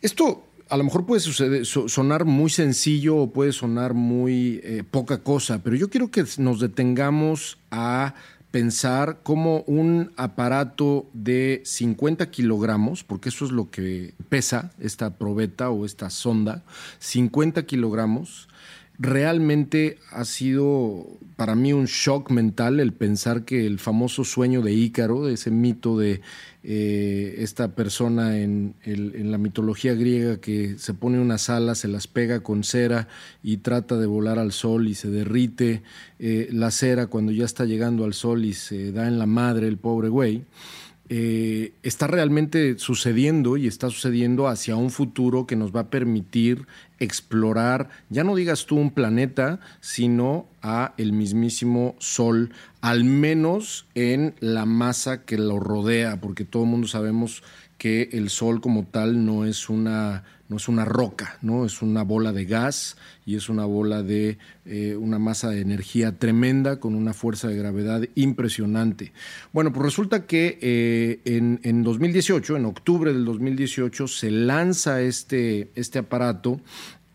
Esto 0.02 0.44
a 0.68 0.76
lo 0.76 0.84
mejor 0.84 1.06
puede 1.06 1.20
sonar 1.64 2.24
muy 2.24 2.50
sencillo 2.50 3.16
o 3.16 3.30
puede 3.30 3.52
sonar 3.52 3.94
muy 3.94 4.60
eh, 4.64 4.82
poca 4.88 5.22
cosa, 5.22 5.62
pero 5.62 5.76
yo 5.76 5.88
quiero 5.88 6.10
que 6.10 6.24
nos 6.38 6.60
detengamos 6.60 7.58
a 7.70 8.14
pensar 8.56 9.20
cómo 9.22 9.64
un 9.66 10.12
aparato 10.16 11.10
de 11.12 11.60
50 11.66 12.30
kilogramos, 12.30 13.04
porque 13.04 13.28
eso 13.28 13.44
es 13.44 13.50
lo 13.50 13.70
que 13.70 14.14
pesa 14.30 14.72
esta 14.80 15.18
probeta 15.18 15.68
o 15.68 15.84
esta 15.84 16.08
sonda, 16.08 16.64
50 16.98 17.66
kilogramos, 17.66 18.48
realmente 18.98 19.98
ha 20.10 20.24
sido 20.24 21.06
para 21.36 21.54
mí 21.54 21.74
un 21.74 21.84
shock 21.84 22.30
mental 22.30 22.80
el 22.80 22.94
pensar 22.94 23.44
que 23.44 23.66
el 23.66 23.78
famoso 23.78 24.24
sueño 24.24 24.62
de 24.62 24.72
Ícaro, 24.72 25.28
ese 25.28 25.50
mito 25.50 25.98
de 25.98 26.22
eh, 26.68 27.36
esta 27.44 27.76
persona 27.76 28.40
en, 28.40 28.74
la 28.84 29.38
mitología 29.38 29.94
griega 29.94 30.40
que 30.40 30.76
se 30.78 30.94
pone 30.94 31.20
unas 31.20 31.48
alas, 31.48 31.78
se 31.78 31.86
las 31.86 32.08
pega 32.08 32.40
con 32.40 32.64
cera 32.64 33.06
y 33.40 33.58
trata 33.58 33.96
de 33.96 34.06
volar 34.06 34.40
al 34.40 34.50
sol 34.50 34.88
y 34.88 34.94
se 34.94 35.08
derrite 35.08 35.84
eh, 36.18 36.48
la 36.50 36.72
cera 36.72 37.06
cuando 37.06 37.30
ya 37.30 37.44
está 37.44 37.66
llegando 37.66 38.04
al 38.04 38.14
sol 38.14 38.44
y 38.44 38.52
se 38.52 38.90
da 38.90 39.06
en 39.06 39.20
la 39.20 39.26
madre 39.26 39.68
el 39.68 39.76
pobre 39.76 40.08
güey. 40.08 40.42
Eh, 41.08 41.72
está 41.84 42.08
realmente 42.08 42.78
sucediendo 42.78 43.56
y 43.56 43.68
está 43.68 43.90
sucediendo 43.90 44.48
hacia 44.48 44.74
un 44.74 44.90
futuro 44.90 45.46
que 45.46 45.54
nos 45.54 45.74
va 45.74 45.80
a 45.80 45.90
permitir 45.90 46.66
explorar, 46.98 47.90
ya 48.10 48.24
no 48.24 48.34
digas 48.34 48.66
tú 48.66 48.76
un 48.76 48.90
planeta, 48.90 49.60
sino 49.80 50.48
a 50.62 50.94
el 50.96 51.12
mismísimo 51.12 51.94
Sol, 52.00 52.50
al 52.80 53.04
menos 53.04 53.86
en 53.94 54.34
la 54.40 54.66
masa 54.66 55.24
que 55.24 55.38
lo 55.38 55.60
rodea, 55.60 56.20
porque 56.20 56.44
todo 56.44 56.64
el 56.64 56.70
mundo 56.70 56.88
sabemos 56.88 57.44
que 57.78 58.08
el 58.12 58.28
Sol 58.28 58.60
como 58.60 58.84
tal 58.84 59.24
no 59.24 59.44
es 59.44 59.68
una 59.68 60.24
no 60.48 60.56
es 60.56 60.68
una 60.68 60.84
roca, 60.84 61.38
¿no? 61.42 61.64
Es 61.64 61.82
una 61.82 62.02
bola 62.02 62.32
de 62.32 62.44
gas 62.44 62.96
y 63.24 63.36
es 63.36 63.48
una 63.48 63.64
bola 63.64 64.02
de 64.02 64.38
eh, 64.64 64.96
una 64.96 65.18
masa 65.18 65.50
de 65.50 65.60
energía 65.60 66.18
tremenda 66.18 66.78
con 66.78 66.94
una 66.94 67.12
fuerza 67.12 67.48
de 67.48 67.56
gravedad 67.56 68.06
impresionante. 68.14 69.12
Bueno, 69.52 69.72
pues 69.72 69.84
resulta 69.84 70.26
que 70.26 70.58
eh, 70.62 71.20
en, 71.24 71.60
en, 71.62 71.82
2018, 71.82 72.56
en 72.56 72.64
octubre 72.64 73.12
del 73.12 73.24
2018, 73.24 74.06
se 74.06 74.30
lanza 74.30 75.00
este, 75.00 75.70
este 75.74 75.98
aparato 75.98 76.60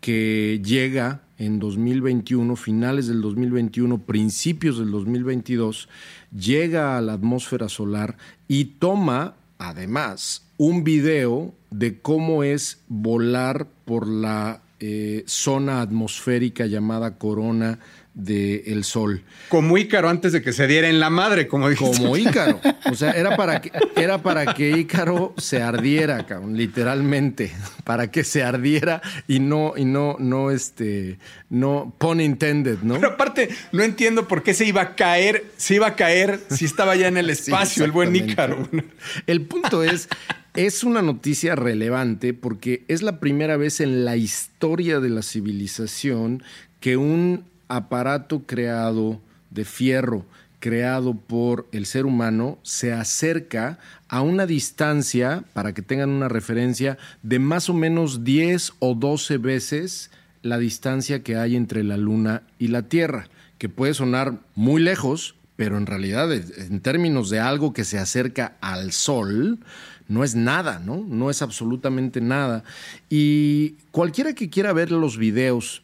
que 0.00 0.60
llega 0.64 1.22
en 1.38 1.58
2021, 1.58 2.54
finales 2.56 3.06
del 3.06 3.20
2021, 3.20 3.98
principios 3.98 4.78
del 4.78 4.90
2022, 4.90 5.88
llega 6.36 6.96
a 6.96 7.00
la 7.00 7.14
atmósfera 7.14 7.68
solar 7.68 8.16
y 8.48 8.64
toma, 8.64 9.34
además, 9.58 10.42
un 10.62 10.84
video 10.84 11.52
de 11.70 11.98
cómo 12.00 12.44
es 12.44 12.84
volar 12.86 13.66
por 13.84 14.06
la 14.06 14.62
eh, 14.78 15.24
zona 15.26 15.82
atmosférica 15.82 16.66
llamada 16.66 17.18
corona 17.18 17.80
del 18.14 18.84
Sol. 18.84 19.24
Como 19.48 19.76
Ícaro 19.76 20.08
antes 20.08 20.32
de 20.32 20.40
que 20.40 20.52
se 20.52 20.68
diera 20.68 20.88
en 20.88 21.00
la 21.00 21.10
madre, 21.10 21.48
como 21.48 21.68
dijiste. 21.68 21.96
Como 21.96 22.16
Ícaro. 22.16 22.60
O 22.90 22.94
sea, 22.94 23.12
era 23.12 23.36
para 23.36 23.60
que, 23.60 23.72
era 23.96 24.18
para 24.22 24.54
que 24.54 24.70
Ícaro 24.76 25.34
se 25.38 25.62
ardiera, 25.62 26.26
literalmente. 26.48 27.52
Para 27.84 28.10
que 28.10 28.22
se 28.22 28.42
ardiera 28.42 29.00
y 29.26 29.40
no, 29.40 29.72
y 29.76 29.84
no, 29.84 30.16
no, 30.18 30.50
este, 30.50 31.18
no, 31.48 31.94
pun 31.98 32.20
intended, 32.20 32.80
¿no? 32.82 32.94
Pero 32.94 33.08
aparte, 33.08 33.48
no 33.72 33.82
entiendo 33.82 34.28
por 34.28 34.42
qué 34.42 34.52
se 34.52 34.66
iba 34.66 34.82
a 34.82 34.94
caer, 34.94 35.44
se 35.56 35.76
iba 35.76 35.86
a 35.86 35.96
caer 35.96 36.40
si 36.50 36.66
estaba 36.66 36.94
ya 36.94 37.08
en 37.08 37.16
el 37.16 37.30
espacio, 37.30 37.84
el 37.84 37.92
buen 37.92 38.14
Ícaro. 38.14 38.68
El 39.26 39.42
punto 39.42 39.82
es 39.82 40.08
es 40.54 40.84
una 40.84 41.00
noticia 41.00 41.54
relevante 41.54 42.34
porque 42.34 42.84
es 42.88 43.02
la 43.02 43.20
primera 43.20 43.56
vez 43.56 43.80
en 43.80 44.04
la 44.04 44.16
historia 44.16 45.00
de 45.00 45.08
la 45.08 45.22
civilización 45.22 46.42
que 46.80 46.96
un 46.96 47.44
aparato 47.68 48.42
creado 48.42 49.20
de 49.50 49.64
fierro, 49.64 50.26
creado 50.60 51.14
por 51.14 51.66
el 51.72 51.86
ser 51.86 52.04
humano, 52.04 52.58
se 52.62 52.92
acerca 52.92 53.78
a 54.08 54.20
una 54.20 54.46
distancia, 54.46 55.42
para 55.54 55.72
que 55.72 55.82
tengan 55.82 56.10
una 56.10 56.28
referencia, 56.28 56.98
de 57.22 57.38
más 57.38 57.70
o 57.70 57.74
menos 57.74 58.24
10 58.24 58.74
o 58.78 58.94
12 58.94 59.38
veces 59.38 60.10
la 60.42 60.58
distancia 60.58 61.22
que 61.22 61.36
hay 61.36 61.56
entre 61.56 61.82
la 61.82 61.96
Luna 61.96 62.42
y 62.58 62.68
la 62.68 62.82
Tierra, 62.82 63.28
que 63.58 63.68
puede 63.68 63.94
sonar 63.94 64.40
muy 64.54 64.82
lejos, 64.82 65.34
pero 65.56 65.78
en 65.78 65.86
realidad 65.86 66.32
en 66.32 66.80
términos 66.80 67.30
de 67.30 67.40
algo 67.40 67.72
que 67.72 67.84
se 67.84 67.98
acerca 67.98 68.56
al 68.60 68.92
Sol, 68.92 69.60
no 70.08 70.24
es 70.24 70.34
nada, 70.34 70.78
¿no? 70.78 71.04
No 71.08 71.30
es 71.30 71.42
absolutamente 71.42 72.20
nada. 72.20 72.64
Y 73.08 73.76
cualquiera 73.90 74.34
que 74.34 74.50
quiera 74.50 74.72
ver 74.72 74.90
los 74.90 75.16
videos, 75.16 75.82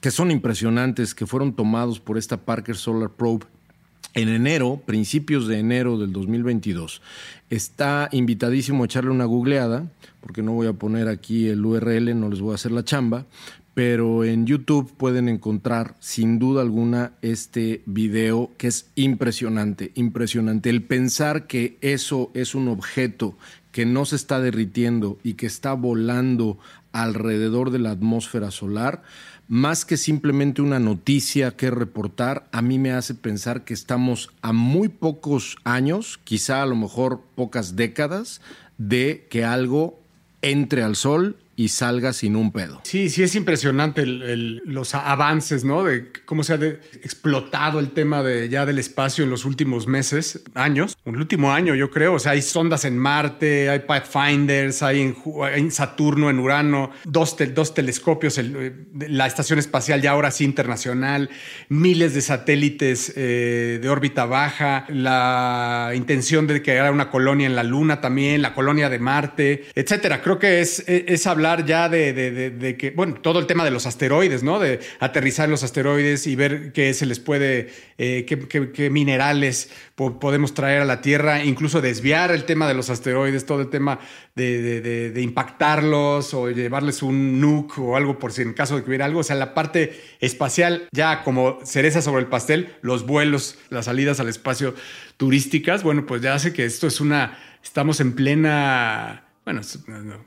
que 0.00 0.10
son 0.10 0.30
impresionantes, 0.30 1.14
que 1.14 1.26
fueron 1.26 1.52
tomados 1.52 2.00
por 2.00 2.18
esta 2.18 2.38
Parker 2.38 2.76
Solar 2.76 3.10
Probe 3.10 3.46
en 4.14 4.28
enero, 4.28 4.82
principios 4.84 5.46
de 5.46 5.58
enero 5.58 5.98
del 5.98 6.12
2022, 6.12 7.00
está 7.48 8.08
invitadísimo 8.12 8.82
a 8.82 8.86
echarle 8.86 9.10
una 9.10 9.24
googleada, 9.24 9.86
porque 10.20 10.42
no 10.42 10.52
voy 10.52 10.66
a 10.66 10.72
poner 10.72 11.08
aquí 11.08 11.48
el 11.48 11.64
URL, 11.64 12.18
no 12.18 12.28
les 12.28 12.40
voy 12.40 12.52
a 12.52 12.54
hacer 12.56 12.72
la 12.72 12.84
chamba, 12.84 13.26
pero 13.74 14.24
en 14.24 14.46
YouTube 14.46 14.92
pueden 14.96 15.28
encontrar 15.28 15.94
sin 16.00 16.38
duda 16.38 16.62
alguna 16.62 17.12
este 17.22 17.82
video 17.86 18.50
que 18.58 18.66
es 18.66 18.86
impresionante, 18.94 19.92
impresionante. 19.94 20.70
El 20.70 20.82
pensar 20.82 21.46
que 21.46 21.78
eso 21.80 22.30
es 22.34 22.54
un 22.54 22.68
objeto 22.68 23.36
que 23.72 23.86
no 23.86 24.04
se 24.04 24.16
está 24.16 24.40
derritiendo 24.40 25.18
y 25.22 25.34
que 25.34 25.46
está 25.46 25.74
volando 25.74 26.58
alrededor 26.92 27.70
de 27.70 27.78
la 27.78 27.92
atmósfera 27.92 28.50
solar, 28.50 29.02
más 29.46 29.84
que 29.84 29.96
simplemente 29.96 30.62
una 30.62 30.78
noticia 30.78 31.56
que 31.56 31.70
reportar, 31.70 32.48
a 32.52 32.62
mí 32.62 32.78
me 32.78 32.92
hace 32.92 33.14
pensar 33.14 33.64
que 33.64 33.74
estamos 33.74 34.30
a 34.42 34.52
muy 34.52 34.88
pocos 34.88 35.56
años, 35.64 36.20
quizá 36.24 36.62
a 36.62 36.66
lo 36.66 36.76
mejor 36.76 37.22
pocas 37.34 37.76
décadas, 37.76 38.40
de 38.78 39.26
que 39.30 39.44
algo 39.44 40.00
entre 40.42 40.82
al 40.82 40.96
sol 40.96 41.36
y 41.60 41.68
salga 41.68 42.14
sin 42.14 42.36
un 42.36 42.52
pedo. 42.52 42.80
Sí, 42.84 43.10
sí 43.10 43.22
es 43.22 43.34
impresionante 43.34 44.06
los 44.06 44.94
avances, 44.94 45.62
¿no? 45.62 45.84
De 45.84 46.10
cómo 46.24 46.42
se 46.42 46.54
ha 46.54 46.56
explotado 46.56 47.80
el 47.80 47.90
tema 47.90 48.22
de 48.22 48.48
ya 48.48 48.64
del 48.64 48.78
espacio 48.78 49.24
en 49.24 49.30
los 49.30 49.44
últimos 49.44 49.86
meses, 49.86 50.42
años, 50.54 50.96
el 51.04 51.16
último 51.16 51.52
año 51.52 51.74
yo 51.74 51.90
creo, 51.90 52.14
o 52.14 52.18
sea, 52.18 52.32
hay 52.32 52.40
sondas 52.40 52.86
en 52.86 52.96
Marte, 52.96 53.68
hay 53.68 53.80
Pathfinders, 53.80 54.82
hay 54.82 55.14
en, 55.54 55.70
Saturno, 55.70 56.30
en 56.30 56.38
Urano, 56.38 56.92
dos, 57.04 57.36
dos 57.54 57.74
telescopios, 57.74 58.38
eh, 58.38 58.72
la 59.08 59.26
estación 59.26 59.58
espacial 59.58 60.00
ya 60.00 60.12
ahora 60.12 60.30
sí 60.30 60.44
internacional, 60.44 61.28
miles 61.68 62.14
de 62.14 62.22
satélites 62.22 63.12
eh, 63.16 63.80
de 63.82 63.88
órbita 63.90 64.24
baja, 64.24 64.86
la 64.88 65.92
intención 65.94 66.46
de 66.46 66.62
crear 66.62 66.90
una 66.90 67.10
colonia 67.10 67.46
en 67.46 67.54
la 67.54 67.64
Luna 67.64 68.00
también, 68.00 68.40
la 68.40 68.54
colonia 68.54 68.88
de 68.88 68.98
Marte, 68.98 69.64
etcétera. 69.74 70.22
Creo 70.22 70.38
que 70.38 70.62
es, 70.62 70.84
es 70.86 71.26
hablar 71.26 71.49
ya 71.64 71.88
de, 71.88 72.76
que, 72.78 72.90
bueno, 72.92 73.14
todo 73.14 73.38
el 73.38 73.46
tema 73.46 73.64
de 73.64 73.70
los 73.70 73.86
asteroides, 73.86 74.42
¿no? 74.42 74.58
De 74.58 74.80
aterrizar 75.00 75.48
los 75.48 75.62
asteroides 75.62 76.26
y 76.26 76.36
ver 76.36 76.72
qué 76.72 76.94
se 76.94 77.06
les 77.06 77.20
puede, 77.20 77.70
eh, 77.98 78.24
qué, 78.26 78.90
minerales 78.90 79.70
podemos 79.94 80.54
traer 80.54 80.82
a 80.82 80.84
la 80.84 81.00
Tierra, 81.00 81.44
incluso 81.44 81.80
desviar 81.80 82.30
el 82.30 82.44
tema 82.44 82.66
de 82.66 82.74
los 82.74 82.88
asteroides, 82.88 83.44
todo 83.44 83.60
el 83.60 83.68
tema 83.68 83.98
de, 84.34 85.12
impactarlos 85.20 86.32
o 86.34 86.50
llevarles 86.50 87.02
un 87.02 87.40
nuke 87.40 87.78
o 87.78 87.96
algo 87.96 88.18
por 88.18 88.32
si 88.32 88.42
en 88.42 88.54
caso 88.54 88.76
de 88.76 88.82
que 88.82 88.88
hubiera 88.88 89.04
algo. 89.04 89.20
O 89.20 89.24
sea, 89.24 89.36
la 89.36 89.54
parte 89.54 90.00
espacial 90.20 90.88
ya 90.92 91.22
como 91.22 91.58
cereza 91.64 92.02
sobre 92.02 92.22
el 92.22 92.28
pastel, 92.28 92.74
los 92.82 93.06
vuelos, 93.06 93.58
las 93.68 93.86
salidas 93.86 94.20
al 94.20 94.28
espacio 94.28 94.74
turísticas, 95.16 95.82
bueno, 95.82 96.06
pues 96.06 96.22
ya 96.22 96.34
hace 96.34 96.52
que 96.52 96.64
esto 96.64 96.86
es 96.86 97.00
una, 97.00 97.38
estamos 97.62 98.00
en 98.00 98.14
plena 98.14 99.24
bueno, 99.44 99.62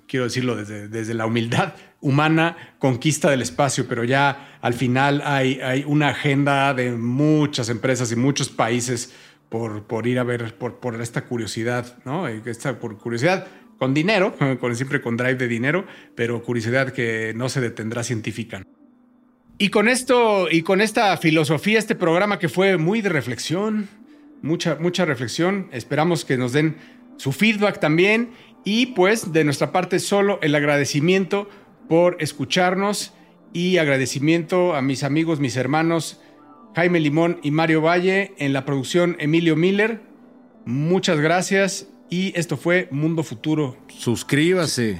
quiero 0.07 0.25
decirlo 0.25 0.55
desde, 0.55 1.13
la 1.13 1.25
humildad 1.25 1.73
humana, 2.01 2.75
conquista 2.79 3.29
del 3.29 3.41
espacio, 3.41 3.87
pero 3.87 4.03
ya 4.03 4.57
al 4.61 4.73
final 4.73 5.21
hay, 5.23 5.59
hay 5.61 5.83
una 5.87 6.09
agenda 6.09 6.73
de 6.73 6.91
muchas 6.91 7.69
empresas 7.69 8.11
y 8.11 8.15
muchos 8.15 8.49
países 8.49 9.13
por, 9.49 9.83
por 9.83 10.07
ir 10.07 10.19
a 10.19 10.23
ver, 10.23 10.57
por, 10.57 10.79
por 10.79 10.99
esta 11.01 11.25
curiosidad, 11.25 11.97
¿no? 12.05 12.27
Esta 12.27 12.79
por 12.79 12.97
curiosidad 12.97 13.47
con 13.77 13.93
dinero, 13.93 14.35
con, 14.59 14.75
siempre 14.75 15.01
con 15.01 15.17
drive 15.17 15.35
de 15.35 15.47
dinero, 15.47 15.85
pero 16.15 16.41
curiosidad 16.43 16.91
que 16.91 17.33
no 17.35 17.49
se 17.49 17.61
detendrá 17.61 18.03
científica. 18.03 18.63
Y 19.57 19.69
con 19.69 19.87
esto 19.87 20.47
y 20.49 20.63
con 20.63 20.81
esta 20.81 21.15
filosofía, 21.17 21.79
este 21.79 21.95
programa 21.95 22.39
que 22.39 22.49
fue 22.49 22.77
muy 22.77 23.01
de 23.01 23.09
reflexión, 23.09 23.87
mucha, 24.41 24.75
mucha 24.75 25.05
reflexión. 25.05 25.69
Esperamos 25.71 26.25
que 26.25 26.37
nos 26.37 26.53
den 26.53 26.77
su 27.17 27.31
feedback 27.31 27.79
también. 27.79 28.31
Y 28.63 28.87
pues 28.87 29.33
de 29.33 29.43
nuestra 29.43 29.71
parte 29.71 29.99
solo 29.99 30.39
el 30.41 30.55
agradecimiento 30.55 31.49
por 31.89 32.17
escucharnos 32.19 33.13
y 33.51 33.77
agradecimiento 33.77 34.75
a 34.75 34.81
mis 34.81 35.03
amigos, 35.03 35.39
mis 35.39 35.57
hermanos 35.57 36.19
Jaime 36.75 36.99
Limón 36.99 37.39
y 37.43 37.51
Mario 37.51 37.81
Valle 37.81 38.33
en 38.37 38.53
la 38.53 38.65
producción 38.65 39.15
Emilio 39.19 39.55
Miller. 39.55 40.01
Muchas 40.65 41.19
gracias 41.19 41.87
y 42.09 42.37
esto 42.37 42.57
fue 42.57 42.87
Mundo 42.89 43.23
Futuro. 43.23 43.77
Suscríbase, 43.89 44.99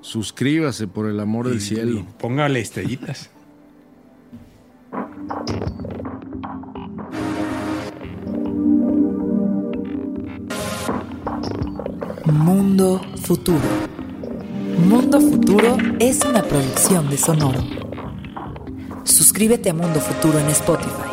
suscríbase 0.00 0.88
por 0.88 1.08
el 1.08 1.20
amor 1.20 1.48
del 1.48 1.60
cielo. 1.60 2.06
Póngale 2.18 2.60
estrellitas. 2.60 3.31
Mundo 12.54 13.00
Futuro. 13.22 13.66
Mundo 14.86 15.18
Futuro 15.22 15.78
es 15.98 16.22
una 16.22 16.42
producción 16.42 17.08
de 17.08 17.16
Sonoro. 17.16 17.64
Suscríbete 19.04 19.70
a 19.70 19.72
Mundo 19.72 19.98
Futuro 20.00 20.38
en 20.38 20.48
Spotify, 20.50 21.12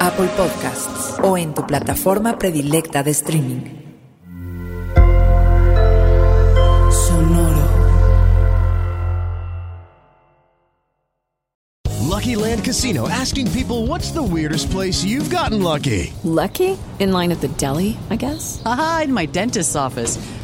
Apple 0.00 0.26
Podcasts 0.36 1.14
o 1.22 1.38
en 1.38 1.54
tu 1.54 1.64
plataforma 1.64 2.36
predilecta 2.36 3.04
de 3.04 3.12
streaming. 3.12 3.60
Sonoro. 6.90 7.62
Lucky 12.08 12.34
Land 12.34 12.64
Casino 12.64 13.08
asking 13.08 13.46
people 13.52 13.86
what's 13.86 14.10
the 14.10 14.20
weirdest 14.20 14.68
place 14.72 15.04
you've 15.04 15.30
gotten 15.30 15.62
lucky? 15.62 16.12
Lucky? 16.24 16.76
In 16.98 17.12
line 17.12 17.30
at 17.30 17.40
the 17.40 17.48
deli, 17.56 17.96
I 18.10 18.16
guess? 18.16 18.60
Aha, 18.66 19.02
in 19.04 19.12
my 19.12 19.26
dentist's 19.26 19.76
office. 19.76 20.18